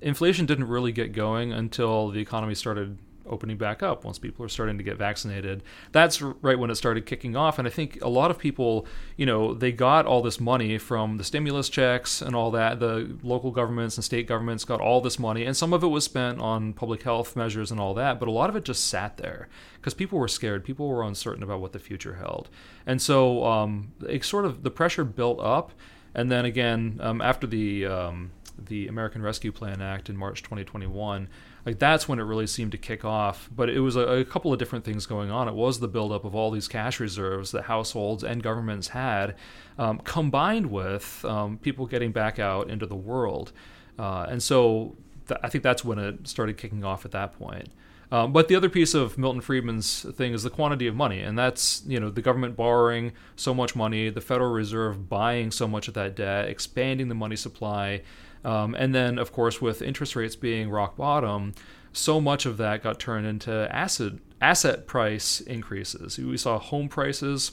inflation 0.00 0.46
didn't 0.46 0.68
really 0.68 0.92
get 0.92 1.12
going 1.12 1.52
until 1.52 2.10
the 2.10 2.20
economy 2.20 2.54
started 2.54 2.98
opening 3.28 3.56
back 3.56 3.82
up 3.82 4.04
once 4.04 4.18
people 4.18 4.44
are 4.44 4.48
starting 4.48 4.78
to 4.78 4.84
get 4.84 4.96
vaccinated. 4.96 5.62
That's 5.92 6.20
right 6.22 6.58
when 6.58 6.70
it 6.70 6.76
started 6.76 7.06
kicking 7.06 7.36
off. 7.36 7.58
And 7.58 7.68
I 7.68 7.70
think 7.70 8.00
a 8.02 8.08
lot 8.08 8.30
of 8.30 8.38
people, 8.38 8.86
you 9.16 9.26
know, 9.26 9.54
they 9.54 9.72
got 9.72 10.06
all 10.06 10.22
this 10.22 10.40
money 10.40 10.78
from 10.78 11.18
the 11.18 11.24
stimulus 11.24 11.68
checks 11.68 12.22
and 12.22 12.34
all 12.34 12.50
that. 12.52 12.80
The 12.80 13.16
local 13.22 13.50
governments 13.50 13.96
and 13.96 14.04
state 14.04 14.26
governments 14.26 14.64
got 14.64 14.80
all 14.80 15.00
this 15.00 15.18
money, 15.18 15.44
and 15.44 15.56
some 15.56 15.72
of 15.72 15.82
it 15.82 15.88
was 15.88 16.04
spent 16.04 16.40
on 16.40 16.72
public 16.72 17.02
health 17.02 17.36
measures 17.36 17.70
and 17.70 17.80
all 17.80 17.94
that, 17.94 18.18
but 18.18 18.28
a 18.28 18.32
lot 18.32 18.50
of 18.50 18.56
it 18.56 18.64
just 18.64 18.86
sat 18.86 19.16
there 19.16 19.48
because 19.76 19.94
people 19.94 20.18
were 20.18 20.28
scared. 20.28 20.64
People 20.64 20.88
were 20.88 21.02
uncertain 21.02 21.42
about 21.42 21.60
what 21.60 21.72
the 21.72 21.78
future 21.78 22.14
held. 22.14 22.48
And 22.86 23.00
so 23.00 23.44
um, 23.44 23.92
it 24.08 24.24
sort 24.24 24.44
of 24.44 24.62
the 24.62 24.70
pressure 24.70 25.04
built 25.04 25.40
up. 25.40 25.72
And 26.18 26.32
then 26.32 26.44
again, 26.44 26.98
um, 27.00 27.22
after 27.22 27.46
the 27.46 27.86
um, 27.86 28.32
the 28.58 28.88
American 28.88 29.22
Rescue 29.22 29.52
Plan 29.52 29.80
Act 29.80 30.10
in 30.10 30.16
March 30.16 30.42
2021, 30.42 31.28
like 31.64 31.78
that's 31.78 32.08
when 32.08 32.18
it 32.18 32.24
really 32.24 32.48
seemed 32.48 32.72
to 32.72 32.76
kick 32.76 33.04
off. 33.04 33.48
But 33.54 33.70
it 33.70 33.78
was 33.78 33.94
a, 33.94 34.00
a 34.00 34.24
couple 34.24 34.52
of 34.52 34.58
different 34.58 34.84
things 34.84 35.06
going 35.06 35.30
on. 35.30 35.46
It 35.46 35.54
was 35.54 35.78
the 35.78 35.86
buildup 35.86 36.24
of 36.24 36.34
all 36.34 36.50
these 36.50 36.66
cash 36.66 36.98
reserves 36.98 37.52
that 37.52 37.62
households 37.62 38.24
and 38.24 38.42
governments 38.42 38.88
had, 38.88 39.36
um, 39.78 39.98
combined 39.98 40.72
with 40.72 41.24
um, 41.24 41.56
people 41.58 41.86
getting 41.86 42.10
back 42.10 42.40
out 42.40 42.68
into 42.68 42.84
the 42.84 42.96
world. 42.96 43.52
Uh, 43.96 44.26
and 44.28 44.42
so 44.42 44.96
I 45.40 45.48
think 45.48 45.62
that's 45.62 45.84
when 45.84 46.00
it 46.00 46.26
started 46.26 46.56
kicking 46.56 46.82
off 46.82 47.04
at 47.04 47.12
that 47.12 47.38
point. 47.38 47.68
Um, 48.10 48.32
but 48.32 48.48
the 48.48 48.54
other 48.54 48.70
piece 48.70 48.94
of 48.94 49.18
Milton 49.18 49.42
Friedman's 49.42 50.02
thing 50.14 50.32
is 50.32 50.42
the 50.42 50.50
quantity 50.50 50.86
of 50.86 50.94
money, 50.94 51.20
and 51.20 51.38
that's 51.38 51.82
you 51.86 52.00
know 52.00 52.08
the 52.10 52.22
government 52.22 52.56
borrowing 52.56 53.12
so 53.36 53.52
much 53.52 53.76
money, 53.76 54.08
the 54.08 54.20
Federal 54.20 54.50
Reserve 54.50 55.08
buying 55.08 55.50
so 55.50 55.68
much 55.68 55.88
of 55.88 55.94
that 55.94 56.16
debt, 56.16 56.48
expanding 56.48 57.08
the 57.08 57.14
money 57.14 57.36
supply, 57.36 58.02
um, 58.44 58.74
and 58.74 58.94
then 58.94 59.18
of 59.18 59.32
course 59.32 59.60
with 59.60 59.82
interest 59.82 60.16
rates 60.16 60.36
being 60.36 60.70
rock 60.70 60.96
bottom, 60.96 61.52
so 61.92 62.20
much 62.20 62.46
of 62.46 62.56
that 62.56 62.82
got 62.82 62.98
turned 62.98 63.26
into 63.26 63.52
asset 63.74 64.14
asset 64.40 64.86
price 64.86 65.40
increases. 65.42 66.18
We 66.18 66.38
saw 66.38 66.58
home 66.58 66.88
prices 66.88 67.52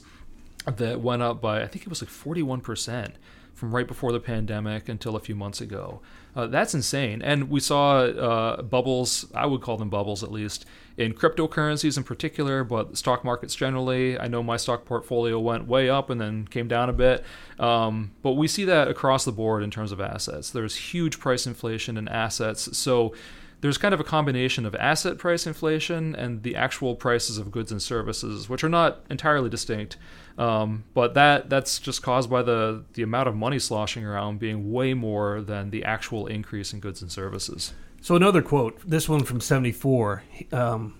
that 0.64 1.00
went 1.00 1.20
up 1.20 1.42
by 1.42 1.62
I 1.62 1.66
think 1.66 1.82
it 1.84 1.88
was 1.88 2.00
like 2.00 2.10
forty 2.10 2.42
one 2.42 2.62
percent 2.62 3.16
from 3.56 3.74
right 3.74 3.88
before 3.88 4.12
the 4.12 4.20
pandemic 4.20 4.86
until 4.86 5.16
a 5.16 5.20
few 5.20 5.34
months 5.34 5.62
ago. 5.62 6.02
Uh, 6.36 6.46
that's 6.46 6.74
insane. 6.74 7.22
And 7.22 7.48
we 7.48 7.58
saw 7.58 8.00
uh, 8.00 8.62
bubbles, 8.62 9.24
I 9.34 9.46
would 9.46 9.62
call 9.62 9.78
them 9.78 9.88
bubbles 9.88 10.22
at 10.22 10.30
least, 10.30 10.66
in 10.98 11.14
cryptocurrencies 11.14 11.96
in 11.96 12.04
particular, 12.04 12.64
but 12.64 12.98
stock 12.98 13.24
markets 13.24 13.54
generally. 13.54 14.18
I 14.18 14.28
know 14.28 14.42
my 14.42 14.58
stock 14.58 14.84
portfolio 14.84 15.40
went 15.40 15.66
way 15.66 15.88
up 15.88 16.10
and 16.10 16.20
then 16.20 16.46
came 16.46 16.68
down 16.68 16.90
a 16.90 16.92
bit. 16.92 17.24
Um, 17.58 18.12
but 18.20 18.32
we 18.32 18.46
see 18.46 18.66
that 18.66 18.88
across 18.88 19.24
the 19.24 19.32
board 19.32 19.62
in 19.62 19.70
terms 19.70 19.90
of 19.90 20.02
assets. 20.02 20.50
There's 20.50 20.76
huge 20.76 21.18
price 21.18 21.46
inflation 21.46 21.96
in 21.96 22.08
assets. 22.08 22.76
So 22.76 23.14
there's 23.62 23.78
kind 23.78 23.94
of 23.94 24.00
a 24.00 24.04
combination 24.04 24.66
of 24.66 24.74
asset 24.74 25.16
price 25.16 25.46
inflation 25.46 26.14
and 26.14 26.42
the 26.42 26.56
actual 26.56 26.94
prices 26.94 27.38
of 27.38 27.50
goods 27.50 27.72
and 27.72 27.80
services, 27.80 28.50
which 28.50 28.62
are 28.62 28.68
not 28.68 29.00
entirely 29.08 29.48
distinct. 29.48 29.96
Um, 30.38 30.84
but 30.92 31.14
that 31.14 31.48
that's 31.48 31.78
just 31.78 32.02
caused 32.02 32.28
by 32.28 32.42
the 32.42 32.84
the 32.92 33.02
amount 33.02 33.28
of 33.28 33.34
money 33.34 33.58
sloshing 33.58 34.04
around 34.04 34.38
being 34.38 34.70
way 34.70 34.92
more 34.92 35.40
than 35.40 35.70
the 35.70 35.84
actual 35.84 36.26
increase 36.26 36.72
in 36.72 36.80
goods 36.80 37.00
and 37.00 37.10
services. 37.10 37.72
So 38.02 38.16
another 38.16 38.42
quote, 38.42 38.78
this 38.88 39.08
one 39.08 39.24
from 39.24 39.40
'74. 39.40 40.22
Um, 40.52 40.94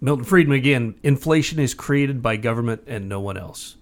Milton 0.00 0.24
Friedman 0.24 0.56
again. 0.56 0.94
Inflation 1.02 1.58
is 1.58 1.74
created 1.74 2.22
by 2.22 2.36
government 2.36 2.82
and 2.86 3.08
no 3.08 3.20
one 3.20 3.36
else. 3.36 3.76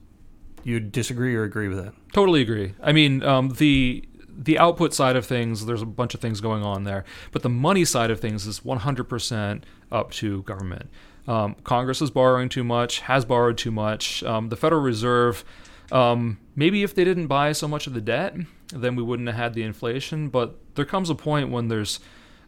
You 0.64 0.80
disagree 0.80 1.37
or 1.37 1.45
agree 1.45 1.68
with 1.68 1.85
that? 1.85 1.95
Totally 2.12 2.40
agree. 2.40 2.75
I 2.83 2.92
mean, 2.92 3.23
um, 3.23 3.50
the 3.50 4.04
the 4.37 4.59
output 4.59 4.93
side 4.93 5.16
of 5.16 5.25
things, 5.25 5.66
there's 5.66 5.83
a 5.83 5.87
bunch 5.87 6.14
of 6.14 6.21
things 6.21 6.40
going 6.40 6.62
on 6.62 6.85
there, 6.85 7.05
but 7.33 7.43
the 7.43 7.49
money 7.49 7.85
side 7.85 8.11
of 8.11 8.21
things 8.21 8.47
is 8.47 8.61
100% 8.61 9.62
up 9.90 10.11
to 10.12 10.43
government. 10.43 10.90
Um, 11.26 11.57
Congress 11.64 12.02
is 12.02 12.11
borrowing 12.11 12.49
too 12.49 12.64
much, 12.64 13.00
has 13.00 13.25
borrowed 13.25 13.59
too 13.59 13.71
much. 13.71 14.23
Um, 14.23 14.49
the 14.49 14.57
Federal 14.57 14.83
Reserve, 14.83 15.45
um, 15.90 16.38
maybe 16.55 16.83
if 16.83 16.95
they 16.95 17.05
didn't 17.05 17.26
buy 17.26 17.52
so 17.52 17.66
much 17.66 17.87
of 17.87 17.95
the 17.95 18.00
debt, 18.00 18.37
then 18.73 18.95
we 18.95 19.02
wouldn't 19.02 19.28
have 19.28 19.37
had 19.37 19.55
the 19.55 19.62
inflation. 19.62 20.28
But 20.28 20.57
there 20.75 20.85
comes 20.85 21.11
a 21.11 21.14
point 21.14 21.50
when 21.50 21.69
there's 21.69 21.99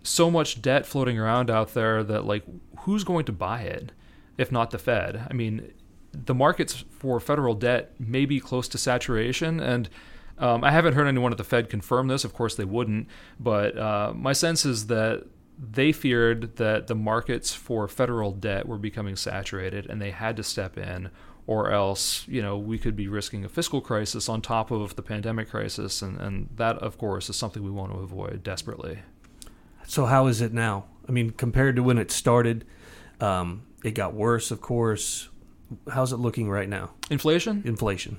so 0.02 0.30
much 0.30 0.62
debt 0.62 0.86
floating 0.86 1.18
around 1.18 1.50
out 1.50 1.74
there 1.74 2.04
that, 2.04 2.24
like, 2.24 2.44
who's 2.80 3.02
going 3.02 3.24
to 3.24 3.32
buy 3.32 3.62
it 3.62 3.92
if 4.36 4.52
not 4.52 4.70
the 4.70 4.78
Fed? 4.78 5.26
I 5.28 5.32
mean, 5.32 5.72
the 6.12 6.34
markets 6.34 6.84
for 6.90 7.18
federal 7.18 7.54
debt 7.54 7.92
may 7.98 8.24
be 8.26 8.38
close 8.40 8.68
to 8.68 8.78
saturation. 8.78 9.58
And 9.60 9.88
um, 10.38 10.62
I 10.62 10.70
haven't 10.70 10.94
heard 10.94 11.06
anyone 11.06 11.32
at 11.32 11.38
the 11.38 11.44
Fed 11.44 11.68
confirm 11.68 12.08
this. 12.08 12.24
Of 12.24 12.32
course, 12.32 12.54
they 12.54 12.64
wouldn't. 12.64 13.08
But 13.40 13.76
uh, 13.76 14.12
my 14.14 14.32
sense 14.32 14.64
is 14.64 14.86
that 14.86 15.24
they 15.58 15.92
feared 15.92 16.56
that 16.56 16.86
the 16.86 16.94
markets 16.94 17.52
for 17.52 17.88
federal 17.88 18.32
debt 18.32 18.66
were 18.66 18.78
becoming 18.78 19.16
saturated 19.16 19.86
and 19.86 20.00
they 20.00 20.12
had 20.12 20.36
to 20.36 20.42
step 20.44 20.78
in 20.78 21.10
or 21.48 21.72
else 21.72 22.28
you 22.28 22.40
know 22.40 22.56
we 22.56 22.78
could 22.78 22.94
be 22.94 23.08
risking 23.08 23.44
a 23.44 23.48
fiscal 23.48 23.80
crisis 23.80 24.28
on 24.28 24.40
top 24.40 24.70
of 24.70 24.94
the 24.94 25.02
pandemic 25.02 25.50
crisis. 25.50 26.00
And, 26.00 26.20
and 26.20 26.48
that 26.56 26.76
of 26.78 26.96
course 26.96 27.28
is 27.28 27.36
something 27.36 27.62
we 27.64 27.70
want 27.70 27.92
to 27.92 27.98
avoid 27.98 28.44
desperately. 28.44 29.00
So 29.86 30.06
how 30.06 30.26
is 30.28 30.40
it 30.40 30.52
now? 30.52 30.84
I 31.08 31.12
mean 31.12 31.30
compared 31.30 31.74
to 31.76 31.82
when 31.82 31.98
it 31.98 32.12
started 32.12 32.64
um, 33.20 33.64
it 33.82 33.92
got 33.92 34.14
worse 34.14 34.52
of 34.52 34.60
course. 34.60 35.28
How's 35.92 36.14
it 36.14 36.16
looking 36.16 36.48
right 36.48 36.68
now? 36.68 36.92
Inflation? 37.10 37.62
Inflation 37.66 38.18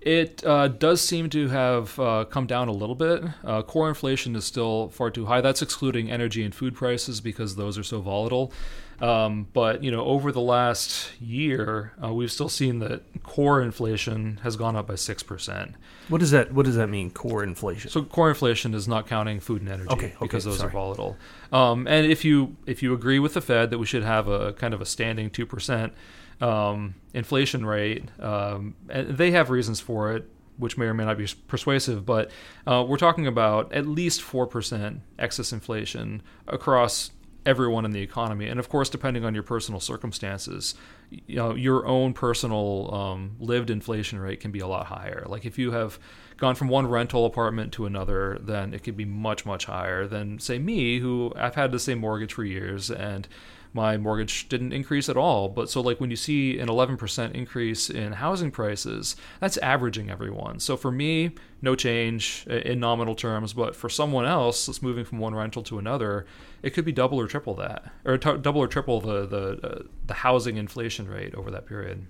it 0.00 0.44
uh, 0.46 0.68
does 0.68 1.00
seem 1.00 1.28
to 1.30 1.48
have 1.48 1.98
uh, 1.98 2.24
come 2.24 2.46
down 2.46 2.68
a 2.68 2.72
little 2.72 2.94
bit. 2.94 3.22
Uh, 3.44 3.62
core 3.62 3.88
inflation 3.88 4.34
is 4.34 4.44
still 4.44 4.88
far 4.88 5.10
too 5.10 5.26
high. 5.26 5.40
That's 5.40 5.62
excluding 5.62 6.10
energy 6.10 6.42
and 6.42 6.54
food 6.54 6.74
prices 6.74 7.20
because 7.20 7.56
those 7.56 7.76
are 7.76 7.82
so 7.82 8.00
volatile. 8.00 8.52
Um, 9.00 9.46
but 9.52 9.82
you 9.82 9.90
know, 9.90 10.04
over 10.04 10.30
the 10.30 10.40
last 10.40 11.10
year, 11.20 11.92
uh, 12.02 12.12
we've 12.12 12.30
still 12.30 12.50
seen 12.50 12.80
that 12.80 13.02
core 13.22 13.62
inflation 13.62 14.40
has 14.42 14.56
gone 14.56 14.76
up 14.76 14.86
by 14.86 14.94
six 14.94 15.22
percent. 15.22 15.74
What 16.08 16.18
does 16.18 16.32
that 16.32 16.52
What 16.52 16.66
does 16.66 16.76
that 16.76 16.88
mean? 16.88 17.10
Core 17.10 17.42
inflation. 17.42 17.90
So 17.90 18.02
core 18.02 18.28
inflation 18.28 18.74
is 18.74 18.86
not 18.86 19.06
counting 19.06 19.40
food 19.40 19.62
and 19.62 19.70
energy 19.70 19.90
okay, 19.90 20.06
okay, 20.06 20.16
because 20.20 20.44
those 20.44 20.58
sorry. 20.58 20.68
are 20.68 20.72
volatile. 20.72 21.16
Um, 21.52 21.86
and 21.86 22.06
if 22.06 22.24
you 22.24 22.56
if 22.66 22.82
you 22.82 22.92
agree 22.92 23.18
with 23.18 23.34
the 23.34 23.40
Fed 23.40 23.70
that 23.70 23.78
we 23.78 23.86
should 23.86 24.02
have 24.02 24.28
a 24.28 24.52
kind 24.54 24.74
of 24.74 24.80
a 24.82 24.86
standing 24.86 25.30
two 25.30 25.46
percent 25.46 25.94
um, 26.40 26.94
inflation 27.14 27.64
rate. 27.64 28.04
Um, 28.20 28.74
they 28.88 29.30
have 29.32 29.50
reasons 29.50 29.80
for 29.80 30.12
it, 30.14 30.28
which 30.56 30.76
may 30.76 30.86
or 30.86 30.94
may 30.94 31.04
not 31.04 31.18
be 31.18 31.26
persuasive, 31.48 32.04
but 32.04 32.30
uh, 32.66 32.84
we're 32.86 32.96
talking 32.96 33.26
about 33.26 33.72
at 33.72 33.86
least 33.86 34.20
4% 34.20 35.00
excess 35.18 35.52
inflation 35.52 36.22
across 36.46 37.10
everyone 37.46 37.84
in 37.84 37.92
the 37.92 38.02
economy. 38.02 38.46
And 38.46 38.60
of 38.60 38.68
course, 38.68 38.88
depending 38.88 39.24
on 39.24 39.34
your 39.34 39.42
personal 39.42 39.80
circumstances, 39.80 40.74
you 41.10 41.36
know, 41.36 41.54
your 41.54 41.86
own 41.86 42.12
personal 42.12 42.94
um, 42.94 43.36
lived 43.38 43.70
inflation 43.70 44.18
rate 44.18 44.40
can 44.40 44.50
be 44.50 44.60
a 44.60 44.66
lot 44.66 44.86
higher. 44.86 45.24
Like 45.26 45.46
if 45.46 45.58
you 45.58 45.72
have 45.72 45.98
gone 46.40 46.54
from 46.56 46.68
one 46.68 46.88
rental 46.88 47.26
apartment 47.26 47.72
to 47.74 47.86
another, 47.86 48.38
then 48.40 48.74
it 48.74 48.82
could 48.82 48.96
be 48.96 49.04
much, 49.04 49.46
much 49.46 49.66
higher 49.66 50.06
than, 50.06 50.40
say, 50.40 50.58
me, 50.58 50.98
who 50.98 51.32
I've 51.36 51.54
had 51.54 51.70
the 51.70 51.78
same 51.78 51.98
mortgage 51.98 52.32
for 52.32 52.44
years 52.44 52.90
and 52.90 53.28
my 53.72 53.96
mortgage 53.96 54.48
didn't 54.48 54.72
increase 54.72 55.08
at 55.08 55.16
all. 55.16 55.48
But 55.48 55.70
so, 55.70 55.80
like, 55.80 56.00
when 56.00 56.10
you 56.10 56.16
see 56.16 56.58
an 56.58 56.68
11% 56.68 57.32
increase 57.32 57.88
in 57.88 58.14
housing 58.14 58.50
prices, 58.50 59.14
that's 59.38 59.58
averaging 59.58 60.10
everyone. 60.10 60.58
So, 60.58 60.76
for 60.76 60.90
me, 60.90 61.32
no 61.62 61.76
change 61.76 62.46
in 62.48 62.80
nominal 62.80 63.14
terms. 63.14 63.52
But 63.52 63.76
for 63.76 63.88
someone 63.88 64.26
else 64.26 64.66
that's 64.66 64.82
moving 64.82 65.04
from 65.04 65.18
one 65.18 65.34
rental 65.34 65.62
to 65.64 65.78
another, 65.78 66.26
it 66.62 66.70
could 66.70 66.84
be 66.84 66.90
double 66.90 67.20
or 67.20 67.28
triple 67.28 67.54
that, 67.56 67.92
or 68.04 68.18
t- 68.18 68.38
double 68.38 68.60
or 68.60 68.66
triple 68.66 69.00
the, 69.00 69.26
the, 69.26 69.66
uh, 69.66 69.82
the 70.06 70.14
housing 70.14 70.56
inflation 70.56 71.06
rate 71.06 71.34
over 71.34 71.50
that 71.50 71.66
period. 71.66 72.06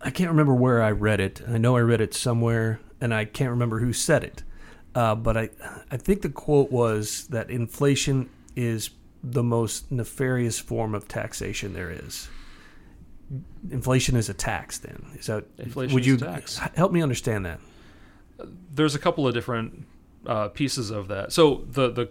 I 0.00 0.10
can't 0.10 0.30
remember 0.30 0.54
where 0.54 0.82
I 0.82 0.90
read 0.90 1.20
it. 1.20 1.42
I 1.46 1.58
know 1.58 1.76
I 1.76 1.80
read 1.80 2.00
it 2.00 2.14
somewhere, 2.14 2.80
and 3.00 3.14
I 3.14 3.24
can't 3.24 3.50
remember 3.50 3.80
who 3.80 3.92
said 3.92 4.24
it. 4.24 4.42
Uh, 4.94 5.14
but 5.14 5.36
I, 5.36 5.50
I 5.90 5.96
think 5.96 6.22
the 6.22 6.28
quote 6.28 6.72
was 6.72 7.26
that 7.28 7.50
inflation 7.50 8.30
is 8.56 8.90
the 9.22 9.42
most 9.42 9.90
nefarious 9.92 10.58
form 10.58 10.94
of 10.94 11.06
taxation 11.06 11.74
there 11.74 11.90
is. 11.90 12.28
Inflation 13.70 14.16
is 14.16 14.28
a 14.28 14.34
tax. 14.34 14.78
Then 14.78 15.06
is 15.14 15.26
that? 15.26 15.44
Inflation 15.58 15.94
would 15.94 16.02
is 16.02 16.06
you 16.06 16.14
a 16.14 16.18
tax. 16.18 16.58
help 16.74 16.92
me 16.92 17.02
understand 17.02 17.44
that? 17.44 17.60
there's 18.72 18.94
a 18.94 18.98
couple 18.98 19.26
of 19.26 19.34
different 19.34 19.86
uh, 20.26 20.48
pieces 20.48 20.90
of 20.90 21.08
that. 21.08 21.32
So 21.32 21.64
the 21.70 21.90
the 21.90 22.10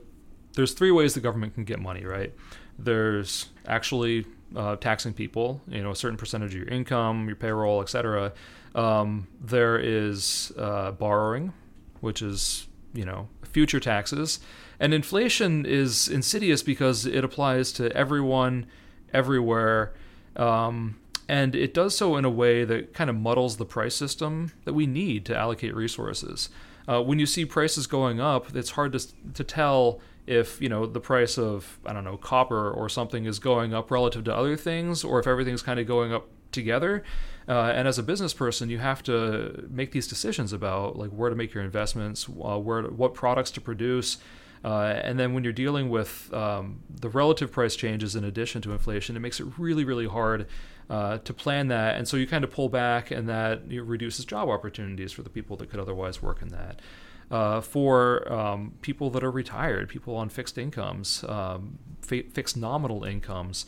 there's 0.53 0.73
three 0.73 0.91
ways 0.91 1.13
the 1.13 1.19
government 1.19 1.53
can 1.53 1.63
get 1.63 1.79
money, 1.79 2.03
right? 2.03 2.33
There's 2.79 3.47
actually 3.67 4.25
uh, 4.55 4.75
taxing 4.77 5.13
people, 5.13 5.61
you 5.67 5.81
know, 5.81 5.91
a 5.91 5.95
certain 5.95 6.17
percentage 6.17 6.53
of 6.53 6.61
your 6.61 6.69
income, 6.69 7.27
your 7.27 7.35
payroll, 7.35 7.81
etc. 7.81 8.33
Um, 8.75 9.27
there 9.41 9.77
is 9.77 10.51
uh, 10.57 10.91
borrowing, 10.91 11.53
which 12.01 12.21
is 12.21 12.67
you 12.93 13.05
know 13.05 13.27
future 13.43 13.79
taxes, 13.79 14.39
and 14.79 14.93
inflation 14.93 15.65
is 15.65 16.07
insidious 16.07 16.63
because 16.63 17.05
it 17.05 17.23
applies 17.23 17.71
to 17.73 17.91
everyone, 17.93 18.65
everywhere. 19.13 19.93
Um, 20.35 20.99
and 21.29 21.55
it 21.55 21.73
does 21.73 21.97
so 21.97 22.15
in 22.15 22.23
a 22.23 22.29
way 22.29 22.63
that 22.63 22.93
kind 22.93 23.09
of 23.09 23.15
muddles 23.15 23.57
the 23.57 23.65
price 23.65 23.95
system 23.95 24.53
that 24.63 24.73
we 24.73 24.85
need 24.85 25.25
to 25.25 25.35
allocate 25.35 25.75
resources. 25.75 26.49
Uh, 26.87 27.01
when 27.01 27.19
you 27.19 27.25
see 27.25 27.43
prices 27.43 27.85
going 27.85 28.21
up, 28.21 28.55
it's 28.55 28.71
hard 28.71 28.93
to, 28.93 29.33
to 29.33 29.43
tell 29.43 29.99
if 30.27 30.61
you 30.61 30.69
know 30.69 30.85
the 30.85 30.99
price 30.99 31.37
of 31.37 31.79
I 31.85 31.93
don't 31.93 32.03
know 32.03 32.17
copper 32.17 32.69
or 32.69 32.89
something 32.89 33.25
is 33.25 33.39
going 33.39 33.73
up 33.73 33.89
relative 33.89 34.23
to 34.25 34.35
other 34.35 34.55
things, 34.55 35.03
or 35.03 35.19
if 35.19 35.25
everything's 35.25 35.61
kind 35.61 35.79
of 35.79 35.87
going 35.87 36.13
up 36.13 36.27
together. 36.51 37.03
Uh, 37.47 37.71
and 37.73 37.87
as 37.87 37.97
a 37.97 38.03
business 38.03 38.33
person, 38.33 38.69
you 38.69 38.77
have 38.77 39.01
to 39.03 39.65
make 39.69 39.91
these 39.91 40.07
decisions 40.07 40.51
about 40.51 40.97
like 40.97 41.11
where 41.11 41.29
to 41.29 41.35
make 41.35 41.53
your 41.53 41.63
investments, 41.63 42.27
uh, 42.27 42.59
where 42.59 42.81
to, 42.81 42.89
what 42.89 43.13
products 43.13 43.51
to 43.51 43.61
produce. 43.61 44.17
Uh, 44.65 44.99
and 45.01 45.17
then 45.17 45.33
when 45.33 45.43
you're 45.43 45.53
dealing 45.53 45.89
with 45.89 46.33
um, 46.33 46.81
the 46.89 47.07
relative 47.09 47.51
price 47.51 47.75
changes 47.75 48.15
in 48.15 48.25
addition 48.25 48.61
to 48.61 48.71
inflation, 48.73 49.15
it 49.15 49.19
makes 49.19 49.39
it 49.39 49.47
really, 49.57 49.85
really 49.85 50.07
hard 50.07 50.45
uh, 50.89 51.19
to 51.19 51.33
plan 51.33 51.67
that. 51.67 51.95
And 51.95 52.07
so 52.07 52.17
you 52.17 52.27
kind 52.27 52.43
of 52.43 52.51
pull 52.51 52.67
back, 52.67 53.11
and 53.11 53.29
that 53.29 53.69
you 53.69 53.81
know, 53.81 53.87
reduces 53.87 54.25
job 54.25 54.49
opportunities 54.49 55.11
for 55.11 55.21
the 55.21 55.29
people 55.29 55.55
that 55.57 55.69
could 55.69 55.79
otherwise 55.79 56.21
work 56.21 56.41
in 56.41 56.49
that. 56.49 56.81
Uh, 57.29 57.59
for 57.59 58.31
um, 58.31 58.73
people 58.81 59.09
that 59.09 59.21
are 59.21 59.31
retired, 59.31 59.89
people 59.89 60.15
on 60.15 60.29
fixed 60.29 60.57
incomes, 60.57 61.25
um, 61.27 61.77
fi- 62.01 62.21
fixed 62.21 62.55
nominal 62.55 63.03
incomes, 63.03 63.65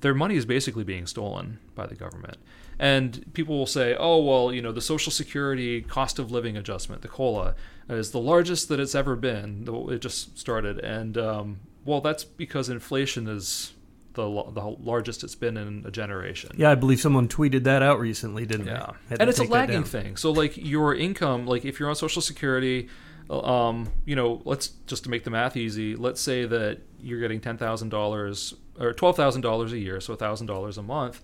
their 0.00 0.14
money 0.14 0.34
is 0.34 0.44
basically 0.44 0.82
being 0.82 1.06
stolen 1.06 1.60
by 1.76 1.86
the 1.86 1.94
government. 1.94 2.36
And 2.78 3.32
people 3.32 3.56
will 3.56 3.66
say, 3.66 3.96
oh, 3.98 4.22
well, 4.22 4.52
you 4.52 4.62
know, 4.62 4.72
the 4.72 4.80
Social 4.80 5.12
Security 5.12 5.82
cost 5.82 6.18
of 6.18 6.30
living 6.30 6.56
adjustment, 6.56 7.02
the 7.02 7.08
COLA, 7.08 7.54
is 7.88 8.10
the 8.10 8.20
largest 8.20 8.68
that 8.68 8.78
it's 8.80 8.94
ever 8.94 9.16
been. 9.16 9.66
It 9.90 10.00
just 10.00 10.38
started. 10.38 10.78
And, 10.80 11.16
um, 11.16 11.60
well, 11.84 12.00
that's 12.00 12.24
because 12.24 12.68
inflation 12.68 13.26
is 13.26 13.72
the, 14.18 14.42
the 14.52 14.76
largest 14.80 15.24
it's 15.24 15.34
been 15.34 15.56
in 15.56 15.84
a 15.86 15.90
generation. 15.90 16.50
Yeah, 16.56 16.70
I 16.70 16.74
believe 16.74 17.00
someone 17.00 17.28
tweeted 17.28 17.64
that 17.64 17.82
out 17.82 17.98
recently, 18.00 18.44
didn't 18.44 18.66
Yeah. 18.66 18.92
they? 19.08 19.14
Had 19.14 19.20
And 19.20 19.30
it's 19.30 19.38
a 19.38 19.44
lagging 19.44 19.84
thing. 19.84 20.16
So, 20.16 20.30
like, 20.30 20.56
your 20.56 20.94
income, 20.94 21.46
like, 21.46 21.64
if 21.64 21.78
you're 21.80 21.88
on 21.88 21.94
Social 21.94 22.20
Security, 22.20 22.88
um, 23.30 23.90
you 24.04 24.16
know, 24.16 24.42
let's 24.44 24.68
just 24.86 25.04
to 25.04 25.10
make 25.10 25.24
the 25.24 25.30
math 25.30 25.56
easy, 25.56 25.96
let's 25.96 26.20
say 26.20 26.44
that 26.46 26.78
you're 27.00 27.20
getting 27.20 27.40
$10,000 27.40 28.54
or 28.80 28.94
$12,000 28.94 29.72
a 29.72 29.78
year, 29.78 30.00
so 30.00 30.14
$1,000 30.16 30.78
a 30.78 30.82
month. 30.82 31.20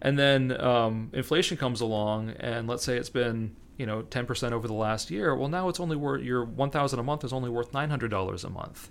And 0.00 0.18
then 0.18 0.60
um, 0.60 1.10
inflation 1.12 1.56
comes 1.56 1.80
along, 1.80 2.30
and 2.40 2.66
let's 2.68 2.84
say 2.84 2.96
it's 2.96 3.10
been 3.10 3.54
you 3.78 3.86
know 3.86 4.02
10% 4.02 4.52
over 4.52 4.66
the 4.68 4.74
last 4.74 5.10
year. 5.10 5.34
Well, 5.34 5.48
now 5.48 5.68
it's 5.68 5.80
only 5.80 5.96
worth 5.96 6.22
your 6.22 6.44
1,000 6.44 6.98
a 6.98 7.02
month 7.02 7.24
is 7.24 7.32
only 7.32 7.48
worth 7.50 7.72
$900 7.72 8.44
a 8.44 8.50
month, 8.50 8.90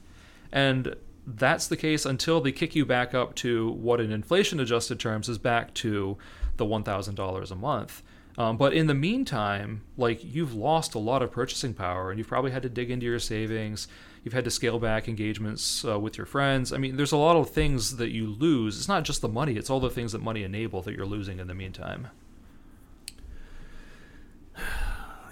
and 0.51 0.96
that's 1.25 1.68
the 1.68 1.78
case 1.78 2.06
until 2.06 2.42
they 2.42 2.51
kick 2.51 2.75
you 2.75 2.86
back 2.86 3.13
up 3.13 3.36
to 3.36 3.72
what 3.72 4.00
in 4.00 4.12
inflation 4.12 4.60
adjusted 4.60 5.00
terms 5.00 5.30
is 5.30 5.38
back 5.38 5.74
to 5.75 6.18
the 6.58 6.66
$1,000 6.66 7.51
a 7.51 7.56
month. 7.56 8.01
Um, 8.38 8.58
but 8.58 8.74
in 8.74 8.88
the 8.88 8.94
meantime, 8.94 9.82
like 9.98 10.24
you've 10.24 10.54
lost 10.54 10.96
a 10.96 11.00
lot 11.00 11.22
of 11.22 11.32
purchasing 11.32 11.74
power, 11.74 12.10
and 12.10 12.18
you've 12.18 12.28
probably 12.28 12.51
had 12.51 12.63
to 12.63 12.70
dig 12.70 12.90
into 12.90 13.06
your 13.06 13.20
savings. 13.20 13.88
You've 14.24 14.34
had 14.34 14.46
to 14.46 14.51
scale 14.51 14.80
back 14.80 15.08
engagements 15.08 15.84
uh, 15.84 16.00
with 16.00 16.18
your 16.18 16.25
friends. 16.25 16.72
I 16.72 16.78
mean, 16.78 16.96
there's 16.96 17.12
a 17.12 17.18
lot 17.18 17.36
of 17.36 17.50
things 17.50 17.98
that 17.98 18.10
you 18.10 18.28
lose. 18.28 18.78
It's 18.78 18.88
not 18.88 19.04
just 19.04 19.22
the 19.22 19.28
money; 19.28 19.58
it's 19.58 19.70
all 19.70 19.79
the 19.79 19.90
things 19.90 20.14
that 20.14 20.22
money 20.22 20.44
enable 20.44 20.81
that 20.84 20.96
you're 20.96 21.05
losing 21.05 21.40
in 21.40 21.48
the 21.48 21.53
meantime. 21.53 22.07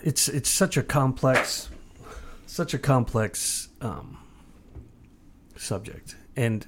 It's 0.04 0.28
it's 0.28 0.50
such 0.50 0.76
a 0.76 0.84
complex, 0.84 1.70
such 2.46 2.74
a 2.74 2.80
complex 2.80 3.70
um, 3.82 4.18
subject, 5.60 6.16
and 6.36 6.66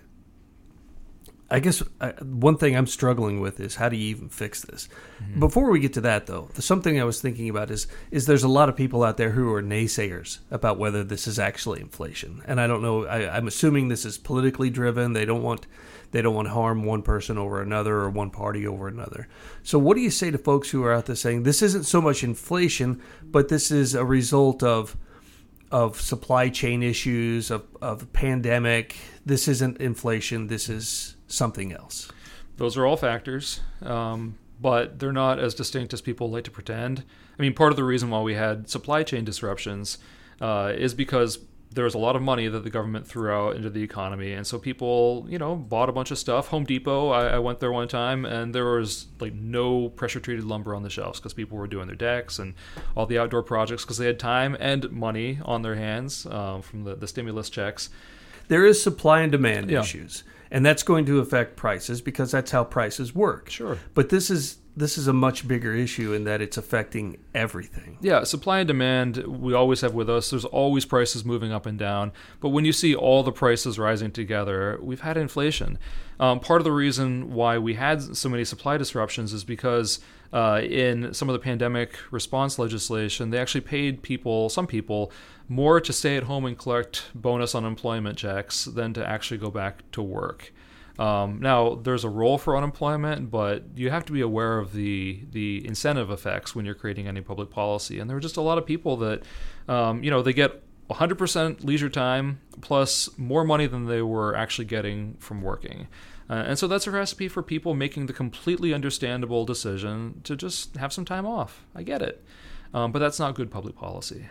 I 1.51 1.59
guess 1.59 1.83
I, 1.99 2.11
one 2.21 2.57
thing 2.57 2.77
I'm 2.77 2.87
struggling 2.87 3.41
with 3.41 3.59
is 3.59 3.75
how 3.75 3.89
do 3.89 3.97
you 3.97 4.05
even 4.05 4.29
fix 4.29 4.61
this? 4.61 4.87
Mm-hmm. 5.21 5.41
Before 5.41 5.69
we 5.69 5.81
get 5.81 5.93
to 5.93 6.01
that, 6.01 6.25
though, 6.25 6.49
the 6.53 6.61
something 6.61 6.99
I 6.99 7.03
was 7.03 7.19
thinking 7.19 7.49
about 7.49 7.69
is 7.69 7.87
is 8.09 8.25
there's 8.25 8.43
a 8.43 8.47
lot 8.47 8.69
of 8.69 8.75
people 8.77 9.03
out 9.03 9.17
there 9.17 9.31
who 9.31 9.53
are 9.53 9.61
naysayers 9.61 10.39
about 10.49 10.77
whether 10.77 11.03
this 11.03 11.27
is 11.27 11.37
actually 11.37 11.81
inflation, 11.81 12.41
and 12.45 12.61
I 12.61 12.67
don't 12.67 12.81
know. 12.81 13.05
I, 13.05 13.35
I'm 13.35 13.47
assuming 13.47 13.89
this 13.89 14.05
is 14.05 14.17
politically 14.17 14.69
driven. 14.69 15.11
They 15.11 15.25
don't 15.25 15.43
want 15.43 15.67
they 16.11 16.21
don't 16.21 16.35
want 16.35 16.47
to 16.47 16.53
harm 16.53 16.85
one 16.85 17.01
person 17.01 17.37
over 17.37 17.61
another 17.61 17.95
or 17.95 18.09
one 18.09 18.29
party 18.29 18.65
over 18.65 18.87
another. 18.87 19.27
So, 19.61 19.77
what 19.77 19.95
do 19.95 20.01
you 20.01 20.09
say 20.09 20.31
to 20.31 20.37
folks 20.37 20.69
who 20.69 20.83
are 20.85 20.93
out 20.93 21.07
there 21.07 21.15
saying 21.17 21.43
this 21.43 21.61
isn't 21.61 21.83
so 21.83 22.01
much 22.01 22.23
inflation, 22.23 23.01
but 23.23 23.49
this 23.49 23.71
is 23.71 23.93
a 23.93 24.05
result 24.05 24.63
of 24.63 24.95
of 25.71 25.99
supply 25.99 26.49
chain 26.49 26.83
issues, 26.83 27.49
of, 27.49 27.65
of 27.81 28.11
pandemic. 28.13 28.95
This 29.25 29.47
isn't 29.47 29.77
inflation. 29.77 30.47
This 30.47 30.69
is 30.69 31.15
something 31.27 31.71
else. 31.71 32.11
Those 32.57 32.77
are 32.77 32.85
all 32.85 32.97
factors, 32.97 33.61
um, 33.81 34.37
but 34.59 34.99
they're 34.99 35.13
not 35.13 35.39
as 35.39 35.55
distinct 35.55 35.93
as 35.93 36.01
people 36.01 36.29
like 36.29 36.43
to 36.43 36.51
pretend. 36.51 37.03
I 37.37 37.41
mean, 37.41 37.53
part 37.53 37.71
of 37.71 37.77
the 37.77 37.83
reason 37.83 38.09
why 38.09 38.21
we 38.21 38.35
had 38.35 38.69
supply 38.69 39.03
chain 39.03 39.23
disruptions 39.23 39.97
uh, 40.39 40.73
is 40.75 40.93
because 40.93 41.39
there 41.73 41.85
was 41.85 41.93
a 41.93 41.97
lot 41.97 42.17
of 42.17 42.21
money 42.21 42.47
that 42.49 42.63
the 42.65 42.69
government 42.69 43.07
threw 43.07 43.31
out 43.31 43.55
into 43.55 43.69
the 43.69 43.81
economy, 43.81 44.33
and 44.33 44.45
so 44.45 44.59
people, 44.59 45.25
you 45.29 45.37
know, 45.39 45.55
bought 45.55 45.87
a 45.87 45.91
bunch 45.93 46.11
of 46.11 46.17
stuff. 46.17 46.47
Home 46.49 46.65
Depot, 46.65 47.09
I, 47.09 47.27
I 47.27 47.39
went 47.39 47.59
there 47.61 47.71
one 47.71 47.87
time, 47.87 48.25
and 48.25 48.53
there 48.53 48.65
was 48.65 49.07
like 49.21 49.33
no 49.33 49.87
pressure 49.89 50.19
treated 50.19 50.43
lumber 50.43 50.75
on 50.75 50.83
the 50.83 50.89
shelves 50.89 51.19
because 51.19 51.33
people 51.33 51.57
were 51.57 51.67
doing 51.67 51.87
their 51.87 51.95
decks 51.95 52.39
and 52.39 52.55
all 52.95 53.05
the 53.05 53.17
outdoor 53.17 53.41
projects 53.43 53.83
because 53.85 53.97
they 53.97 54.05
had 54.05 54.19
time 54.19 54.57
and 54.59 54.91
money 54.91 55.39
on 55.45 55.61
their 55.61 55.75
hands 55.75 56.25
um, 56.25 56.61
from 56.61 56.83
the, 56.83 56.95
the 56.95 57.07
stimulus 57.07 57.49
checks. 57.49 57.89
There 58.49 58.65
is 58.65 58.83
supply 58.83 59.21
and 59.21 59.31
demand 59.31 59.71
Yeah. 59.71 59.79
issues, 59.79 60.23
and 60.51 60.65
that's 60.65 60.83
going 60.83 61.05
to 61.05 61.19
affect 61.19 61.55
prices 61.55 62.01
because 62.01 62.31
that's 62.31 62.51
how 62.51 62.65
prices 62.65 63.15
work. 63.15 63.49
Sure. 63.49 63.77
But 63.93 64.09
this 64.09 64.29
is 64.29 64.57
this 64.75 64.97
is 64.97 65.07
a 65.07 65.13
much 65.13 65.47
bigger 65.47 65.73
issue 65.73 66.13
in 66.13 66.23
that 66.23 66.41
it's 66.41 66.57
affecting 66.57 67.17
everything. 67.33 67.97
Yeah, 68.01 68.23
supply 68.23 68.59
and 68.59 68.67
demand 68.67 69.17
we 69.17 69.53
always 69.53 69.81
have 69.81 69.93
with 69.93 70.09
us. 70.09 70.29
There's 70.29 70.45
always 70.45 70.85
prices 70.85 71.25
moving 71.25 71.51
up 71.51 71.65
and 71.65 71.77
down. 71.77 72.11
But 72.39 72.49
when 72.49 72.63
you 72.63 72.71
see 72.71 72.95
all 72.95 73.23
the 73.23 73.31
prices 73.31 73.77
rising 73.77 74.11
together, 74.11 74.79
we've 74.81 75.01
had 75.01 75.17
inflation. 75.17 75.77
Um, 76.19 76.39
part 76.39 76.61
of 76.61 76.65
the 76.65 76.71
reason 76.71 77.33
why 77.33 77.57
we 77.57 77.73
had 77.73 78.15
so 78.15 78.29
many 78.29 78.45
supply 78.45 78.77
disruptions 78.77 79.33
is 79.33 79.43
because 79.43 79.99
uh, 80.31 80.61
in 80.63 81.13
some 81.13 81.27
of 81.27 81.33
the 81.33 81.39
pandemic 81.39 81.97
response 82.09 82.57
legislation, 82.57 83.31
they 83.31 83.39
actually 83.39 83.61
paid 83.61 84.01
people, 84.01 84.47
some 84.47 84.67
people, 84.67 85.11
more 85.49 85.81
to 85.81 85.91
stay 85.91 86.15
at 86.15 86.23
home 86.23 86.45
and 86.45 86.57
collect 86.57 87.09
bonus 87.13 87.53
unemployment 87.53 88.17
checks 88.17 88.65
than 88.65 88.93
to 88.93 89.05
actually 89.05 89.37
go 89.37 89.51
back 89.51 89.89
to 89.91 90.01
work. 90.01 90.53
Um, 90.99 91.39
now, 91.39 91.75
there's 91.75 92.03
a 92.03 92.09
role 92.09 92.37
for 92.37 92.57
unemployment, 92.57 93.31
but 93.31 93.63
you 93.75 93.89
have 93.89 94.05
to 94.05 94.13
be 94.13 94.21
aware 94.21 94.59
of 94.59 94.73
the 94.73 95.23
the 95.31 95.65
incentive 95.65 96.11
effects 96.11 96.55
when 96.55 96.65
you're 96.65 96.75
creating 96.75 97.07
any 97.07 97.21
public 97.21 97.49
policy. 97.49 97.99
And 97.99 98.09
there 98.09 98.17
are 98.17 98.21
just 98.21 98.37
a 98.37 98.41
lot 98.41 98.57
of 98.57 98.65
people 98.65 98.97
that, 98.97 99.23
um, 99.67 100.03
you 100.03 100.11
know, 100.11 100.21
they 100.21 100.33
get 100.33 100.61
100% 100.89 101.63
leisure 101.63 101.89
time 101.89 102.41
plus 102.59 103.09
more 103.17 103.43
money 103.43 103.65
than 103.65 103.85
they 103.85 104.01
were 104.01 104.35
actually 104.35 104.65
getting 104.65 105.15
from 105.19 105.41
working. 105.41 105.87
Uh, 106.29 106.43
and 106.47 106.59
so 106.59 106.67
that's 106.67 106.87
a 106.87 106.91
recipe 106.91 107.27
for 107.27 107.41
people 107.41 107.73
making 107.73 108.05
the 108.05 108.13
completely 108.13 108.73
understandable 108.73 109.45
decision 109.45 110.21
to 110.23 110.35
just 110.35 110.75
have 110.77 110.93
some 110.93 111.05
time 111.05 111.25
off. 111.25 111.65
I 111.75 111.83
get 111.83 112.01
it. 112.01 112.23
Um, 112.73 112.91
but 112.91 112.99
that's 112.99 113.19
not 113.19 113.35
good 113.35 113.51
public 113.51 113.75
policy. 113.75 114.29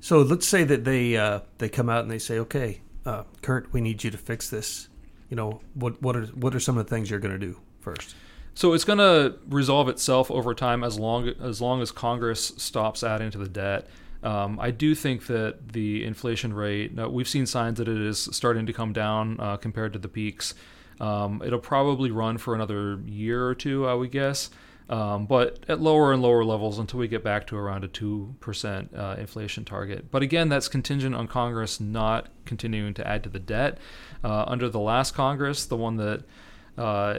So 0.00 0.22
let's 0.22 0.46
say 0.46 0.64
that 0.64 0.84
they 0.84 1.16
uh, 1.16 1.40
they 1.58 1.68
come 1.68 1.90
out 1.90 2.02
and 2.02 2.10
they 2.10 2.18
say, 2.18 2.38
"Okay, 2.38 2.80
uh, 3.04 3.24
Kurt, 3.42 3.72
we 3.72 3.80
need 3.80 4.04
you 4.04 4.10
to 4.10 4.16
fix 4.16 4.48
this." 4.48 4.88
You 5.28 5.36
know, 5.36 5.60
what 5.74 6.00
what 6.02 6.16
are 6.16 6.26
what 6.26 6.54
are 6.54 6.60
some 6.60 6.78
of 6.78 6.86
the 6.86 6.94
things 6.94 7.10
you're 7.10 7.20
going 7.20 7.38
to 7.38 7.46
do 7.46 7.58
first? 7.80 8.14
So 8.54 8.72
it's 8.72 8.84
going 8.84 8.98
to 8.98 9.38
resolve 9.48 9.88
itself 9.88 10.30
over 10.30 10.52
time 10.54 10.82
as 10.82 10.98
long 10.98 11.28
as 11.28 11.60
long 11.60 11.80
as 11.80 11.92
Congress 11.92 12.52
stops 12.56 13.04
adding 13.04 13.30
to 13.30 13.38
the 13.38 13.48
debt. 13.48 13.86
Um, 14.22 14.58
I 14.60 14.72
do 14.72 14.96
think 14.96 15.26
that 15.28 15.72
the 15.72 16.04
inflation 16.04 16.52
rate, 16.52 16.92
we've 17.08 17.28
seen 17.28 17.46
signs 17.46 17.78
that 17.78 17.86
it 17.86 18.00
is 18.00 18.28
starting 18.32 18.66
to 18.66 18.72
come 18.72 18.92
down 18.92 19.38
uh, 19.38 19.56
compared 19.58 19.92
to 19.92 19.98
the 20.00 20.08
peaks. 20.08 20.54
Um, 21.00 21.40
it'll 21.44 21.60
probably 21.60 22.10
run 22.10 22.38
for 22.38 22.54
another 22.54 22.98
year 23.06 23.46
or 23.46 23.54
two, 23.54 23.86
I 23.86 23.94
would 23.94 24.10
guess. 24.10 24.50
Um, 24.88 25.26
but 25.26 25.64
at 25.68 25.80
lower 25.80 26.12
and 26.12 26.22
lower 26.22 26.44
levels 26.44 26.78
until 26.78 26.98
we 26.98 27.08
get 27.08 27.22
back 27.22 27.46
to 27.48 27.56
around 27.56 27.84
a 27.84 27.88
2% 27.88 28.98
uh, 28.98 29.16
inflation 29.18 29.64
target. 29.64 30.10
But 30.10 30.22
again, 30.22 30.48
that's 30.48 30.68
contingent 30.68 31.14
on 31.14 31.28
Congress 31.28 31.78
not 31.78 32.28
continuing 32.46 32.94
to 32.94 33.06
add 33.06 33.22
to 33.24 33.28
the 33.28 33.38
debt. 33.38 33.78
Uh, 34.24 34.44
under 34.46 34.68
the 34.68 34.80
last 34.80 35.14
Congress, 35.14 35.66
the 35.66 35.76
one 35.76 35.96
that 35.96 36.24
uh, 36.78 37.14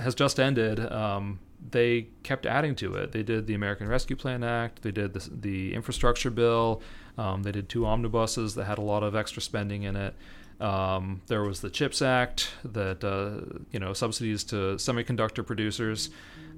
has 0.00 0.14
just 0.14 0.40
ended, 0.40 0.80
um, 0.90 1.40
they 1.70 2.08
kept 2.22 2.46
adding 2.46 2.74
to 2.76 2.94
it. 2.94 3.12
They 3.12 3.22
did 3.22 3.46
the 3.46 3.54
American 3.54 3.88
Rescue 3.88 4.16
Plan 4.16 4.42
Act, 4.42 4.82
they 4.82 4.92
did 4.92 5.12
the, 5.12 5.28
the 5.30 5.74
infrastructure 5.74 6.30
bill, 6.30 6.82
um, 7.18 7.42
they 7.42 7.52
did 7.52 7.68
two 7.68 7.84
omnibuses 7.84 8.54
that 8.54 8.64
had 8.64 8.78
a 8.78 8.82
lot 8.82 9.02
of 9.02 9.14
extra 9.14 9.42
spending 9.42 9.82
in 9.82 9.96
it. 9.96 10.14
Um, 10.62 11.22
there 11.26 11.42
was 11.42 11.60
the 11.60 11.70
CHIPS 11.70 12.00
Act 12.02 12.52
that 12.64 13.02
uh, 13.02 13.60
you 13.72 13.80
know 13.80 13.92
subsidies 13.92 14.44
to 14.44 14.76
semiconductor 14.76 15.44
producers. 15.44 16.10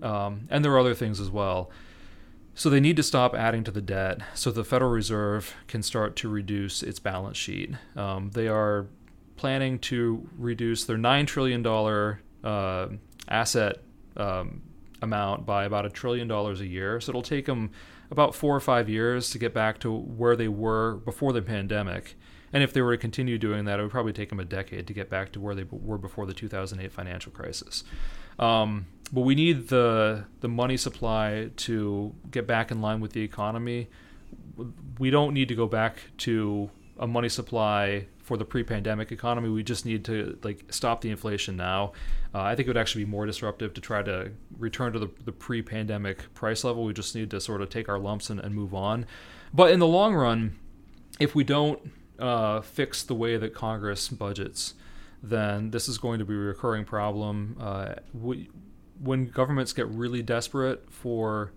Um, 0.03 0.47
and 0.51 0.65
there 0.65 0.73
are 0.73 0.79
other 0.79 0.95
things 0.95 1.21
as 1.21 1.31
well. 1.31 1.71
So 2.55 2.71
they 2.71 2.81
need 2.81 2.97
to 2.97 3.03
stop 3.03 3.35
adding 3.35 3.65
to 3.65 3.71
the 3.71 3.81
debt 3.81 4.21
so 4.35 4.51
the 4.51 4.63
Federal 4.63 4.91
Reserve 4.91 5.55
can 5.67 5.83
start 5.83 6.15
to 6.17 6.29
reduce 6.29 6.83
its 6.83 7.01
balance 7.01 7.37
sheet. 7.37 7.75
Um, 7.97 8.31
they 8.31 8.47
are 8.47 8.87
planning 9.37 9.81
to 9.81 10.29
reduce 10.39 10.85
their 10.85 10.97
$9 10.97 11.27
trillion 11.27 11.67
uh, 12.45 12.89
asset 13.29 13.79
um, 14.17 14.63
amount 15.03 15.45
by 15.45 15.65
about 15.65 15.85
a 15.85 15.91
trillion 15.91 16.29
dollars 16.29 16.61
a 16.61 16.67
year. 16.67 17.01
So 17.01 17.11
it'll 17.11 17.23
take 17.23 17.47
them 17.47 17.71
about 18.11 18.37
four 18.37 18.55
or 18.55 18.61
five 18.61 18.89
years 18.89 19.31
to 19.31 19.39
get 19.39 19.53
back 19.53 19.81
to 19.81 19.93
where 19.93 20.37
they 20.37 20.49
were 20.49 20.97
before 20.97 21.33
the 21.33 21.43
pandemic. 21.43 22.17
And 22.55 22.63
if 22.63 22.73
they 22.73 22.81
were 22.81 22.93
to 22.93 22.99
continue 22.99 23.37
doing 23.37 23.65
that, 23.65 23.81
it 23.81 23.83
would 23.83 23.91
probably 23.91 24.13
take 24.13 24.29
them 24.29 24.39
a 24.39 24.45
decade 24.45 24.87
to 24.87 24.93
get 24.93 25.11
back 25.11 25.33
to 25.33 25.41
where 25.41 25.57
they 25.57 25.67
were 25.69 25.99
before 25.99 26.25
the 26.25 26.33
2008 26.33 26.93
financial 26.93 27.33
crisis. 27.33 27.83
Um, 28.39 28.87
but 29.13 29.23
we 29.23 29.35
need 29.35 29.69
the 29.69 30.25
the 30.41 30.49
money 30.49 30.77
supply 30.77 31.51
to 31.57 32.15
get 32.31 32.47
back 32.47 32.71
in 32.71 32.81
line 32.81 33.01
with 33.01 33.13
the 33.13 33.23
economy. 33.23 33.89
We 34.99 35.11
don't 35.11 35.35
need 35.35 35.49
to 35.49 35.57
go 35.57 35.67
back 35.67 35.99
to 36.19 36.71
a 36.97 37.09
money 37.09 37.29
supply 37.29 38.07
for 38.23 38.37
the 38.37 38.45
pre-pandemic 38.45 39.11
economy. 39.11 39.49
We 39.49 39.65
just 39.65 39.85
need 39.85 40.05
to 40.07 40.39
like 40.45 40.65
stop 40.71 41.01
the 41.01 41.11
inflation 41.11 41.57
now. 41.57 41.93
Uh, 42.33 42.43
I 42.43 42.55
think 42.55 42.69
it 42.69 42.71
would 42.71 42.77
actually 42.77 43.05
be 43.05 43.11
more 43.11 43.27
disruptive 43.27 43.75
to 43.75 43.81
try 43.81 44.03
to 44.03 44.31
return 44.59 44.93
to 44.93 45.01
the, 45.01 45.11
the 45.25 45.33
pre-pandemic 45.33 46.33
price 46.35 46.63
level. 46.63 46.85
We 46.85 46.93
just 46.93 47.17
need 47.17 47.31
to 47.33 47.41
sort 47.41 47.63
of 47.63 47.69
take 47.69 47.89
our 47.89 47.99
lumps 47.99 48.31
and, 48.31 48.39
and 48.39 48.55
move 48.55 48.75
on. 48.75 49.07
But 49.53 49.73
in 49.73 49.81
the 49.81 49.87
long 49.87 50.15
run, 50.15 50.57
if 51.21 51.35
we 51.35 51.45
don't 51.45 51.81
uh, 52.19 52.61
fix 52.61 53.03
the 53.03 53.15
way 53.15 53.37
that 53.37 53.55
Congress 53.55 54.09
budgets, 54.09 54.75
then 55.23 55.71
this 55.71 55.89
is 55.89 55.99
going 55.99 56.19
to 56.19 56.25
be 56.25 56.35
a 56.35 56.39
recurring 56.39 56.85
problem. 56.85 57.57
Uh, 57.61 57.95
we, 58.13 58.49
when 59.01 59.27
governments 59.27 59.73
get 59.73 59.89
really 59.89 60.23
desperate 60.23 60.91
for 60.91 61.53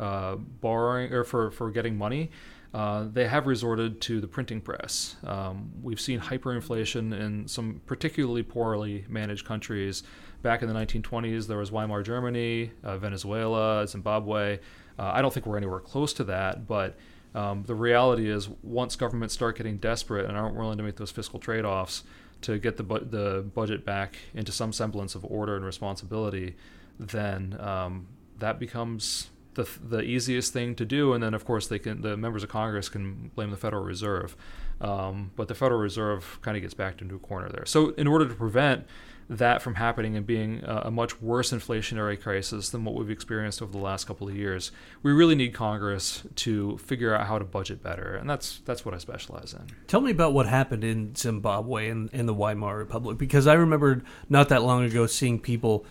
uh, 0.00 0.36
borrowing 0.36 1.12
or 1.12 1.24
for, 1.24 1.50
for 1.50 1.70
getting 1.70 1.96
money, 1.96 2.30
uh, 2.74 3.06
they 3.10 3.26
have 3.26 3.46
resorted 3.46 4.00
to 4.02 4.20
the 4.20 4.28
printing 4.28 4.60
press. 4.60 5.16
Um, 5.24 5.70
we've 5.82 6.00
seen 6.00 6.20
hyperinflation 6.20 7.18
in 7.18 7.48
some 7.48 7.80
particularly 7.86 8.42
poorly 8.42 9.04
managed 9.08 9.46
countries. 9.46 10.02
Back 10.42 10.62
in 10.62 10.68
the 10.68 10.74
1920s, 10.74 11.46
there 11.46 11.58
was 11.58 11.72
Weimar 11.72 12.02
Germany, 12.02 12.70
uh, 12.84 12.98
Venezuela, 12.98 13.86
Zimbabwe. 13.86 14.58
Uh, 14.98 15.10
I 15.14 15.22
don't 15.22 15.32
think 15.32 15.46
we're 15.46 15.56
anywhere 15.56 15.80
close 15.80 16.12
to 16.14 16.24
that, 16.24 16.66
but 16.66 16.96
um, 17.38 17.62
the 17.64 17.74
reality 17.74 18.28
is 18.28 18.48
once 18.64 18.96
governments 18.96 19.32
start 19.32 19.56
getting 19.56 19.76
desperate 19.76 20.26
and 20.26 20.36
aren't 20.36 20.56
willing 20.56 20.76
to 20.76 20.82
make 20.82 20.96
those 20.96 21.12
fiscal 21.12 21.38
trade 21.38 21.64
offs, 21.64 22.02
to 22.40 22.58
get 22.58 22.76
the 22.76 22.82
bu- 22.82 23.04
the 23.04 23.44
budget 23.54 23.84
back 23.84 24.16
into 24.34 24.50
some 24.50 24.72
semblance 24.72 25.14
of 25.14 25.24
order 25.24 25.54
and 25.54 25.64
responsibility, 25.64 26.56
then 26.98 27.56
um, 27.60 28.08
that 28.38 28.58
becomes 28.58 29.30
the 29.54 29.68
the 29.80 30.00
easiest 30.00 30.52
thing 30.52 30.74
to 30.74 30.84
do. 30.84 31.12
And 31.12 31.22
then 31.22 31.32
of 31.32 31.44
course 31.44 31.68
they 31.68 31.78
can 31.78 32.02
the 32.02 32.16
members 32.16 32.42
of 32.42 32.48
Congress 32.48 32.88
can 32.88 33.30
blame 33.36 33.50
the 33.50 33.56
Federal 33.56 33.84
Reserve, 33.84 34.36
um, 34.80 35.30
but 35.36 35.46
the 35.46 35.54
Federal 35.54 35.80
Reserve 35.80 36.40
kind 36.42 36.56
of 36.56 36.62
gets 36.62 36.74
backed 36.74 37.02
into 37.02 37.14
a 37.14 37.20
corner 37.20 37.48
there. 37.48 37.66
So 37.66 37.90
in 37.90 38.08
order 38.08 38.26
to 38.26 38.34
prevent 38.34 38.84
that 39.30 39.60
from 39.60 39.74
happening 39.74 40.16
and 40.16 40.26
being 40.26 40.62
a, 40.64 40.82
a, 40.86 40.90
much 40.90 41.20
worse 41.20 41.52
inflationary 41.52 42.20
crisis 42.20 42.70
than 42.70 42.84
what 42.84 42.94
we've 42.94 43.10
experienced 43.10 43.60
over 43.60 43.70
the 43.70 43.78
last 43.78 44.06
couple 44.06 44.26
of 44.26 44.34
years, 44.34 44.72
we 45.02 45.12
really 45.12 45.34
need 45.34 45.52
Congress 45.52 46.22
to 46.36 46.78
figure 46.78 47.14
out 47.14 47.26
how 47.26 47.38
to 47.38 47.44
budget 47.44 47.82
better, 47.82 48.14
and 48.14 48.28
that's 48.28 48.60
that's 48.64 48.84
what 48.84 48.94
I 48.94 48.98
specialize 48.98 49.52
in. 49.52 49.66
Tell 49.86 50.00
me 50.00 50.10
about 50.10 50.32
what 50.32 50.46
happened 50.46 50.82
in 50.82 51.14
Zimbabwe 51.14 51.88
and 51.90 52.08
in 52.10 52.26
the 52.26 52.34
Weimar 52.34 52.78
Republic, 52.78 53.18
because 53.18 53.46
I 53.46 53.54
remember 53.54 54.02
not 54.28 54.48
that 54.48 54.62
long 54.62 54.84
ago 54.84 55.06
seeing 55.06 55.38
people. 55.38 55.84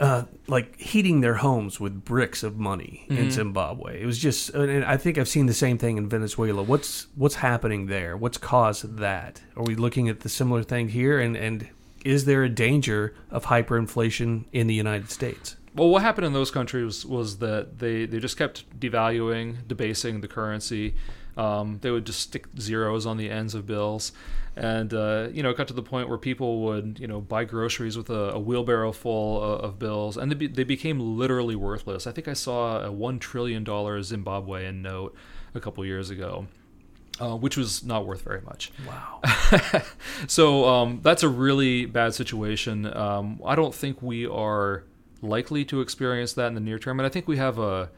Uh, 0.00 0.24
like 0.46 0.80
heating 0.80 1.20
their 1.20 1.34
homes 1.34 1.78
with 1.78 2.02
bricks 2.02 2.42
of 2.42 2.56
money 2.56 3.04
mm-hmm. 3.10 3.24
in 3.24 3.30
Zimbabwe. 3.30 4.00
It 4.00 4.06
was 4.06 4.18
just, 4.18 4.48
and 4.48 4.82
I 4.86 4.96
think 4.96 5.18
I've 5.18 5.28
seen 5.28 5.44
the 5.44 5.52
same 5.52 5.76
thing 5.76 5.98
in 5.98 6.08
Venezuela. 6.08 6.62
What's 6.62 7.08
what's 7.14 7.34
happening 7.34 7.88
there? 7.88 8.16
What's 8.16 8.38
caused 8.38 8.96
that? 8.96 9.42
Are 9.54 9.62
we 9.62 9.74
looking 9.74 10.08
at 10.08 10.20
the 10.20 10.30
similar 10.30 10.62
thing 10.62 10.88
here? 10.88 11.20
And 11.20 11.36
and 11.36 11.68
is 12.04 12.24
there 12.24 12.42
a 12.42 12.48
danger 12.48 13.14
of 13.30 13.46
hyperinflation 13.46 14.44
in 14.52 14.66
the 14.66 14.74
United 14.74 15.10
States? 15.10 15.56
Well, 15.74 15.88
what 15.88 16.02
happened 16.02 16.26
in 16.26 16.32
those 16.32 16.50
countries 16.50 17.06
was 17.06 17.38
that 17.38 17.78
they, 17.78 18.04
they 18.04 18.18
just 18.18 18.36
kept 18.36 18.78
devaluing, 18.78 19.66
debasing 19.66 20.20
the 20.20 20.28
currency. 20.28 20.94
Um, 21.36 21.78
they 21.80 21.90
would 21.90 22.04
just 22.04 22.20
stick 22.20 22.46
zeros 22.58 23.06
on 23.06 23.16
the 23.16 23.30
ends 23.30 23.54
of 23.54 23.66
bills. 23.66 24.12
And, 24.54 24.92
uh, 24.92 25.28
you 25.32 25.42
know, 25.42 25.48
it 25.48 25.56
got 25.56 25.68
to 25.68 25.74
the 25.74 25.82
point 25.82 26.10
where 26.10 26.18
people 26.18 26.60
would, 26.64 26.98
you 27.00 27.06
know, 27.06 27.22
buy 27.22 27.44
groceries 27.44 27.96
with 27.96 28.10
a, 28.10 28.32
a 28.32 28.38
wheelbarrow 28.38 28.92
full 28.92 29.42
of, 29.42 29.60
of, 29.60 29.78
bills, 29.78 30.18
and 30.18 30.30
they, 30.30 30.34
be, 30.34 30.46
they 30.46 30.64
became 30.64 31.16
literally 31.16 31.56
worthless. 31.56 32.06
I 32.06 32.12
think 32.12 32.28
I 32.28 32.34
saw 32.34 32.84
a 32.84 32.90
$1 32.90 33.18
trillion 33.18 33.64
Zimbabwean 33.64 34.82
note 34.82 35.14
a 35.54 35.60
couple 35.60 35.82
years 35.86 36.10
ago 36.10 36.48
uh, 37.20 37.36
which 37.36 37.56
was 37.56 37.84
not 37.84 38.06
worth 38.06 38.22
very 38.22 38.40
much. 38.42 38.72
Wow. 38.86 39.20
so 40.26 40.68
um, 40.68 41.00
that's 41.02 41.22
a 41.22 41.28
really 41.28 41.86
bad 41.86 42.14
situation. 42.14 42.86
Um, 42.94 43.40
I 43.44 43.54
don't 43.54 43.74
think 43.74 44.02
we 44.02 44.26
are 44.26 44.84
likely 45.20 45.64
to 45.66 45.80
experience 45.80 46.32
that 46.34 46.46
in 46.46 46.54
the 46.54 46.60
near 46.60 46.78
term, 46.78 46.98
and 46.98 47.06
I 47.06 47.10
think 47.10 47.28
we 47.28 47.36
have 47.36 47.58
a 47.58 47.90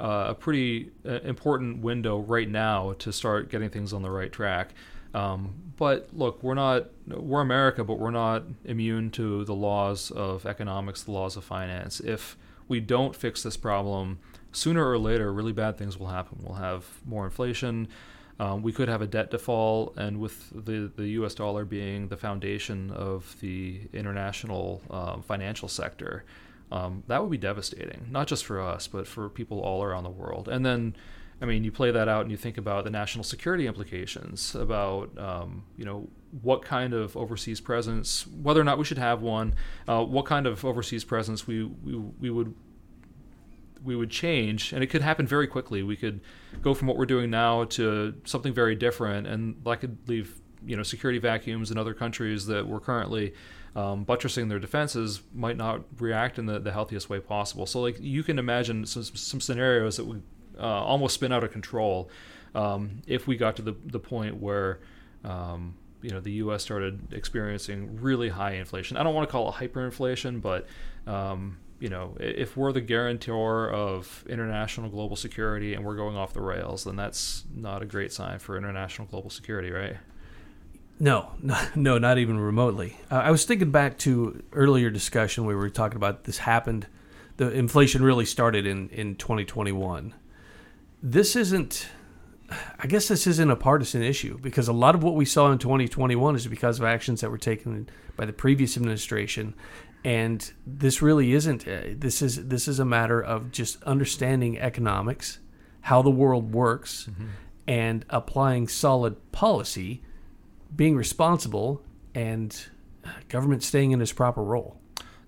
a 0.00 0.34
pretty 0.34 0.90
uh, 1.06 1.20
important 1.24 1.82
window 1.82 2.20
right 2.20 2.48
now 2.48 2.94
to 2.98 3.12
start 3.12 3.50
getting 3.50 3.68
things 3.68 3.92
on 3.92 4.00
the 4.00 4.10
right 4.10 4.32
track. 4.32 4.72
Um, 5.12 5.72
but 5.76 6.08
look, 6.12 6.42
we're 6.42 6.54
not 6.54 6.86
we're 7.06 7.40
America, 7.40 7.84
but 7.84 7.98
we're 7.98 8.10
not 8.10 8.44
immune 8.64 9.10
to 9.12 9.44
the 9.44 9.54
laws 9.54 10.10
of 10.10 10.46
economics, 10.46 11.02
the 11.02 11.12
laws 11.12 11.36
of 11.36 11.44
finance. 11.44 12.00
If 12.00 12.36
we 12.68 12.80
don't 12.80 13.14
fix 13.14 13.42
this 13.42 13.56
problem, 13.56 14.20
sooner 14.52 14.88
or 14.88 14.98
later, 14.98 15.32
really 15.32 15.52
bad 15.52 15.76
things 15.76 15.98
will 15.98 16.06
happen. 16.06 16.38
We'll 16.42 16.54
have 16.56 16.86
more 17.04 17.24
inflation. 17.24 17.88
Um, 18.40 18.62
we 18.62 18.72
could 18.72 18.88
have 18.88 19.02
a 19.02 19.06
debt 19.06 19.30
default, 19.30 19.98
and 19.98 20.18
with 20.18 20.48
the, 20.64 20.90
the 20.96 21.08
U.S. 21.10 21.34
dollar 21.34 21.66
being 21.66 22.08
the 22.08 22.16
foundation 22.16 22.90
of 22.90 23.36
the 23.40 23.82
international 23.92 24.80
um, 24.90 25.20
financial 25.20 25.68
sector, 25.68 26.24
um, 26.72 27.02
that 27.06 27.20
would 27.20 27.30
be 27.30 27.36
devastating, 27.36 28.08
not 28.10 28.28
just 28.28 28.46
for 28.46 28.58
us, 28.58 28.86
but 28.86 29.06
for 29.06 29.28
people 29.28 29.60
all 29.60 29.82
around 29.82 30.04
the 30.04 30.10
world. 30.10 30.48
And 30.48 30.64
then, 30.64 30.96
I 31.42 31.44
mean, 31.44 31.64
you 31.64 31.70
play 31.70 31.90
that 31.90 32.08
out 32.08 32.22
and 32.22 32.30
you 32.30 32.38
think 32.38 32.56
about 32.56 32.84
the 32.84 32.90
national 32.90 33.24
security 33.24 33.66
implications, 33.66 34.54
about 34.54 35.18
um, 35.18 35.64
you 35.76 35.84
know 35.84 36.08
what 36.40 36.62
kind 36.62 36.94
of 36.94 37.18
overseas 37.18 37.60
presence, 37.60 38.26
whether 38.26 38.60
or 38.60 38.64
not 38.64 38.78
we 38.78 38.84
should 38.84 38.96
have 38.96 39.20
one, 39.20 39.54
uh, 39.86 40.02
what 40.02 40.24
kind 40.24 40.46
of 40.46 40.64
overseas 40.64 41.04
presence 41.04 41.46
we, 41.46 41.64
we, 41.64 41.94
we 41.94 42.30
would 42.30 42.54
we 43.84 43.96
would 43.96 44.10
change, 44.10 44.72
and 44.72 44.82
it 44.82 44.88
could 44.88 45.02
happen 45.02 45.26
very 45.26 45.46
quickly. 45.46 45.82
We 45.82 45.96
could 45.96 46.20
go 46.62 46.74
from 46.74 46.88
what 46.88 46.96
we're 46.96 47.06
doing 47.06 47.30
now 47.30 47.64
to 47.64 48.14
something 48.24 48.52
very 48.52 48.74
different, 48.74 49.26
and 49.26 49.56
that 49.64 49.80
could 49.80 49.98
leave 50.06 50.40
you 50.64 50.76
know 50.76 50.82
security 50.82 51.18
vacuums 51.18 51.70
in 51.70 51.78
other 51.78 51.94
countries 51.94 52.46
that 52.46 52.66
we're 52.66 52.80
currently 52.80 53.32
um, 53.76 54.04
buttressing 54.04 54.48
their 54.48 54.58
defenses 54.58 55.22
might 55.32 55.56
not 55.56 55.82
react 55.98 56.38
in 56.38 56.46
the, 56.46 56.58
the 56.58 56.72
healthiest 56.72 57.08
way 57.08 57.20
possible. 57.20 57.66
So 57.66 57.80
like 57.80 57.96
you 58.00 58.22
can 58.22 58.38
imagine 58.38 58.84
some, 58.86 59.04
some 59.04 59.40
scenarios 59.40 59.96
that 59.96 60.04
would 60.04 60.22
uh, 60.58 60.62
almost 60.66 61.14
spin 61.14 61.32
out 61.32 61.44
of 61.44 61.52
control 61.52 62.10
um, 62.54 63.02
if 63.06 63.26
we 63.26 63.36
got 63.36 63.56
to 63.56 63.62
the 63.62 63.76
the 63.86 64.00
point 64.00 64.36
where 64.36 64.80
um, 65.24 65.74
you 66.02 66.10
know 66.10 66.20
the 66.20 66.32
U.S. 66.32 66.62
started 66.62 67.12
experiencing 67.12 68.00
really 68.00 68.28
high 68.28 68.52
inflation. 68.52 68.96
I 68.96 69.02
don't 69.02 69.14
want 69.14 69.28
to 69.28 69.32
call 69.32 69.48
it 69.50 69.54
hyperinflation, 69.54 70.40
but 70.40 70.66
um, 71.06 71.58
you 71.80 71.88
know, 71.88 72.14
if 72.20 72.56
we're 72.56 72.72
the 72.72 72.80
guarantor 72.82 73.70
of 73.70 74.24
international 74.28 74.90
global 74.90 75.16
security 75.16 75.74
and 75.74 75.84
we're 75.84 75.96
going 75.96 76.16
off 76.16 76.34
the 76.34 76.42
rails, 76.42 76.84
then 76.84 76.94
that's 76.94 77.44
not 77.54 77.82
a 77.82 77.86
great 77.86 78.12
sign 78.12 78.38
for 78.38 78.56
international 78.56 79.08
global 79.08 79.30
security, 79.30 79.70
right? 79.70 79.96
No, 81.00 81.32
no, 81.74 81.98
not 81.98 82.18
even 82.18 82.38
remotely. 82.38 83.00
Uh, 83.10 83.16
I 83.16 83.30
was 83.30 83.46
thinking 83.46 83.70
back 83.70 83.98
to 84.00 84.42
earlier 84.52 84.90
discussion 84.90 85.44
where 85.44 85.56
we 85.56 85.62
were 85.62 85.70
talking 85.70 85.96
about 85.96 86.24
this 86.24 86.38
happened. 86.38 86.86
The 87.38 87.50
inflation 87.50 88.02
really 88.02 88.26
started 88.26 88.66
in 88.66 88.90
in 88.90 89.16
2021. 89.16 90.14
This 91.02 91.34
isn't 91.34 91.88
I 92.78 92.86
guess 92.86 93.08
this 93.08 93.26
isn't 93.26 93.50
a 93.50 93.56
partisan 93.56 94.02
issue 94.02 94.38
because 94.38 94.68
a 94.68 94.72
lot 94.72 94.94
of 94.94 95.02
what 95.02 95.14
we 95.14 95.24
saw 95.24 95.52
in 95.52 95.58
2021 95.58 96.36
is 96.36 96.46
because 96.46 96.78
of 96.78 96.84
actions 96.84 97.20
that 97.20 97.30
were 97.30 97.38
taken 97.38 97.88
by 98.16 98.26
the 98.26 98.32
previous 98.32 98.76
administration, 98.76 99.54
and 100.04 100.52
this 100.66 101.02
really 101.02 101.32
isn't. 101.32 101.64
This 102.00 102.22
is 102.22 102.48
this 102.48 102.66
is 102.66 102.78
a 102.78 102.84
matter 102.84 103.20
of 103.20 103.50
just 103.50 103.82
understanding 103.84 104.58
economics, 104.58 105.38
how 105.82 106.02
the 106.02 106.10
world 106.10 106.54
works, 106.54 107.08
mm-hmm. 107.10 107.26
and 107.66 108.04
applying 108.08 108.68
solid 108.68 109.32
policy, 109.32 110.02
being 110.74 110.96
responsible, 110.96 111.82
and 112.14 112.68
government 113.28 113.62
staying 113.62 113.90
in 113.90 114.00
its 114.00 114.12
proper 114.12 114.42
role. 114.42 114.80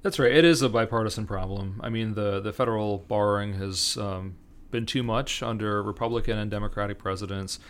That's 0.03 0.19
right. 0.19 0.33
It 0.33 0.45
is 0.45 0.63
a 0.63 0.69
bipartisan 0.69 1.27
problem. 1.27 1.81
I 1.83 1.89
mean, 1.89 2.15
the 2.15 2.41
the 2.41 2.53
federal 2.53 2.99
borrowing 2.99 3.55
has 3.55 3.97
um, 3.99 4.37
been 4.71 4.87
too 4.87 5.03
much 5.03 5.43
under 5.43 5.83
Republican 5.83 6.39
and 6.39 6.51
Democratic 6.51 6.99
presidents, 6.99 7.61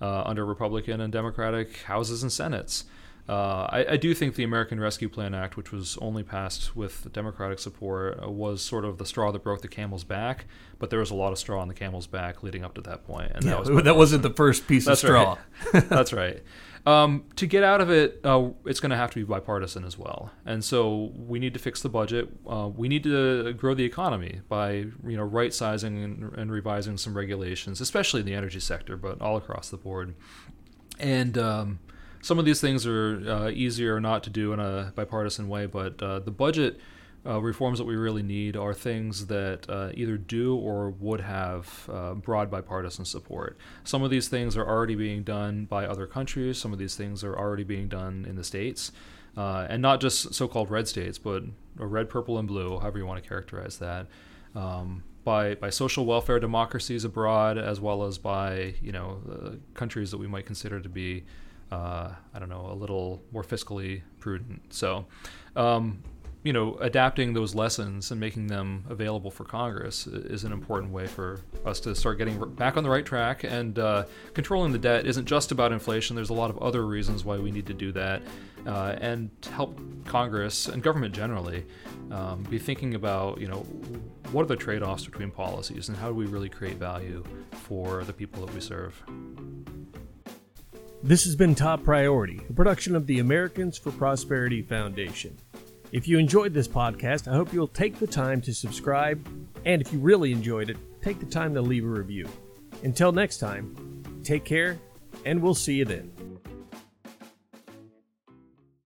uh, 0.00 0.22
under 0.24 0.44
Republican 0.44 1.00
and 1.00 1.12
Democratic 1.12 1.78
houses 1.82 2.22
and 2.22 2.30
senates. 2.30 2.84
Uh, 3.30 3.68
I, 3.70 3.92
I, 3.92 3.96
do 3.96 4.12
think 4.12 4.34
the 4.34 4.42
American 4.42 4.80
Rescue 4.80 5.08
Plan 5.08 5.34
Act, 5.34 5.56
which 5.56 5.70
was 5.70 5.96
only 5.98 6.24
passed 6.24 6.74
with 6.74 7.12
Democratic 7.12 7.60
support, 7.60 8.18
uh, 8.20 8.28
was 8.28 8.60
sort 8.60 8.84
of 8.84 8.98
the 8.98 9.06
straw 9.06 9.30
that 9.30 9.44
broke 9.44 9.62
the 9.62 9.68
camel's 9.68 10.02
back. 10.02 10.46
But 10.80 10.90
there 10.90 10.98
was 10.98 11.12
a 11.12 11.14
lot 11.14 11.30
of 11.30 11.38
straw 11.38 11.60
on 11.60 11.68
the 11.68 11.74
camel's 11.74 12.08
back 12.08 12.42
leading 12.42 12.64
up 12.64 12.74
to 12.74 12.80
that 12.80 13.06
point, 13.06 13.30
and 13.32 13.44
yeah, 13.44 13.50
that, 13.50 13.72
was 13.72 13.84
that 13.84 13.96
wasn't 13.96 14.24
the 14.24 14.30
first 14.30 14.66
piece 14.66 14.84
That's 14.84 15.04
of 15.04 15.06
straw. 15.06 15.38
Right. 15.72 15.88
That's 15.88 16.12
right. 16.12 16.42
Um, 16.84 17.22
to 17.36 17.46
get 17.46 17.62
out 17.62 17.80
of 17.80 17.88
it, 17.88 18.18
uh, 18.24 18.48
it's 18.64 18.80
going 18.80 18.90
to 18.90 18.96
have 18.96 19.12
to 19.12 19.20
be 19.20 19.22
bipartisan 19.22 19.84
as 19.84 19.96
well, 19.96 20.32
and 20.44 20.64
so 20.64 21.12
we 21.14 21.38
need 21.38 21.54
to 21.54 21.60
fix 21.60 21.82
the 21.82 21.88
budget. 21.88 22.30
Uh, 22.48 22.68
we 22.74 22.88
need 22.88 23.04
to 23.04 23.52
grow 23.52 23.74
the 23.74 23.84
economy 23.84 24.40
by 24.48 24.72
you 24.72 25.16
know 25.16 25.22
right 25.22 25.54
sizing 25.54 26.02
and, 26.02 26.32
and, 26.36 26.50
revising 26.50 26.96
some 26.96 27.16
regulations, 27.16 27.80
especially 27.80 28.20
in 28.20 28.26
the 28.26 28.34
energy 28.34 28.58
sector, 28.58 28.96
but 28.96 29.20
all 29.20 29.36
across 29.36 29.70
the 29.70 29.76
board. 29.76 30.16
And 30.98 31.38
um, 31.38 31.78
some 32.22 32.38
of 32.38 32.44
these 32.44 32.60
things 32.60 32.86
are 32.86 33.22
uh, 33.28 33.50
easier 33.50 34.00
not 34.00 34.22
to 34.24 34.30
do 34.30 34.52
in 34.52 34.60
a 34.60 34.92
bipartisan 34.94 35.48
way, 35.48 35.66
but 35.66 36.02
uh, 36.02 36.18
the 36.20 36.30
budget 36.30 36.80
uh, 37.26 37.40
reforms 37.40 37.78
that 37.78 37.84
we 37.84 37.96
really 37.96 38.22
need 38.22 38.56
are 38.56 38.72
things 38.72 39.26
that 39.26 39.68
uh, 39.68 39.90
either 39.94 40.16
do 40.16 40.56
or 40.56 40.90
would 40.90 41.20
have 41.20 41.88
uh, 41.92 42.14
broad 42.14 42.50
bipartisan 42.50 43.04
support. 43.04 43.58
Some 43.84 44.02
of 44.02 44.10
these 44.10 44.28
things 44.28 44.56
are 44.56 44.66
already 44.66 44.94
being 44.94 45.22
done 45.22 45.66
by 45.66 45.86
other 45.86 46.06
countries, 46.06 46.58
some 46.58 46.72
of 46.72 46.78
these 46.78 46.94
things 46.94 47.22
are 47.22 47.36
already 47.36 47.64
being 47.64 47.88
done 47.88 48.24
in 48.28 48.36
the 48.36 48.44
states. 48.44 48.92
Uh, 49.36 49.66
and 49.70 49.80
not 49.80 50.00
just 50.00 50.34
so 50.34 50.48
called 50.48 50.70
red 50.70 50.88
states, 50.88 51.16
but 51.16 51.44
red, 51.76 52.08
purple, 52.08 52.36
and 52.36 52.48
blue, 52.48 52.80
however 52.80 52.98
you 52.98 53.06
want 53.06 53.22
to 53.22 53.28
characterize 53.28 53.78
that. 53.78 54.08
Um, 54.56 55.04
by, 55.22 55.54
by 55.54 55.70
social 55.70 56.04
welfare 56.04 56.40
democracies 56.40 57.04
abroad, 57.04 57.56
as 57.56 57.80
well 57.80 58.02
as 58.02 58.18
by 58.18 58.74
you 58.82 58.90
know 58.90 59.58
countries 59.74 60.10
that 60.10 60.18
we 60.18 60.26
might 60.26 60.46
consider 60.46 60.80
to 60.80 60.88
be, 60.88 61.24
uh, 61.70 62.10
I 62.34 62.38
don't 62.38 62.48
know, 62.48 62.68
a 62.70 62.74
little 62.74 63.22
more 63.32 63.42
fiscally 63.42 64.02
prudent. 64.18 64.72
So, 64.72 65.06
um, 65.56 66.02
you 66.42 66.54
know, 66.54 66.76
adapting 66.76 67.34
those 67.34 67.54
lessons 67.54 68.10
and 68.10 68.18
making 68.18 68.46
them 68.46 68.84
available 68.88 69.30
for 69.30 69.44
Congress 69.44 70.06
is 70.06 70.44
an 70.44 70.52
important 70.52 70.90
way 70.90 71.06
for 71.06 71.40
us 71.66 71.80
to 71.80 71.94
start 71.94 72.16
getting 72.16 72.42
back 72.54 72.78
on 72.78 72.82
the 72.82 72.88
right 72.88 73.04
track. 73.04 73.44
And 73.44 73.78
uh, 73.78 74.04
controlling 74.32 74.72
the 74.72 74.78
debt 74.78 75.06
isn't 75.06 75.26
just 75.26 75.52
about 75.52 75.70
inflation. 75.70 76.16
There's 76.16 76.30
a 76.30 76.34
lot 76.34 76.48
of 76.48 76.56
other 76.58 76.86
reasons 76.86 77.26
why 77.26 77.36
we 77.36 77.50
need 77.50 77.66
to 77.66 77.74
do 77.74 77.92
that, 77.92 78.22
uh, 78.66 78.96
and 79.02 79.28
help 79.52 79.78
Congress 80.06 80.68
and 80.68 80.82
government 80.82 81.14
generally 81.14 81.66
um, 82.10 82.42
be 82.44 82.58
thinking 82.58 82.94
about, 82.94 83.38
you 83.38 83.46
know, 83.46 83.58
what 84.32 84.42
are 84.42 84.48
the 84.48 84.56
trade-offs 84.56 85.04
between 85.04 85.30
policies 85.30 85.88
and 85.88 85.96
how 85.98 86.08
do 86.08 86.14
we 86.14 86.24
really 86.24 86.48
create 86.48 86.76
value 86.78 87.22
for 87.52 88.02
the 88.04 88.14
people 88.14 88.46
that 88.46 88.54
we 88.54 88.60
serve. 88.60 89.02
This 91.02 91.24
has 91.24 91.34
been 91.34 91.54
Top 91.54 91.82
Priority, 91.82 92.42
a 92.50 92.52
production 92.52 92.94
of 92.94 93.06
the 93.06 93.20
Americans 93.20 93.78
for 93.78 93.90
Prosperity 93.90 94.60
Foundation. 94.60 95.34
If 95.92 96.06
you 96.06 96.18
enjoyed 96.18 96.52
this 96.52 96.68
podcast, 96.68 97.26
I 97.26 97.34
hope 97.34 97.54
you'll 97.54 97.68
take 97.68 97.98
the 97.98 98.06
time 98.06 98.42
to 98.42 98.52
subscribe, 98.52 99.26
and 99.64 99.80
if 99.80 99.94
you 99.94 99.98
really 99.98 100.30
enjoyed 100.30 100.68
it, 100.68 100.76
take 101.00 101.18
the 101.18 101.24
time 101.24 101.54
to 101.54 101.62
leave 101.62 101.86
a 101.86 101.88
review. 101.88 102.28
Until 102.82 103.12
next 103.12 103.38
time, 103.38 103.74
take 104.22 104.44
care, 104.44 104.78
and 105.24 105.40
we'll 105.40 105.54
see 105.54 105.76
you 105.76 105.86
then. 105.86 106.12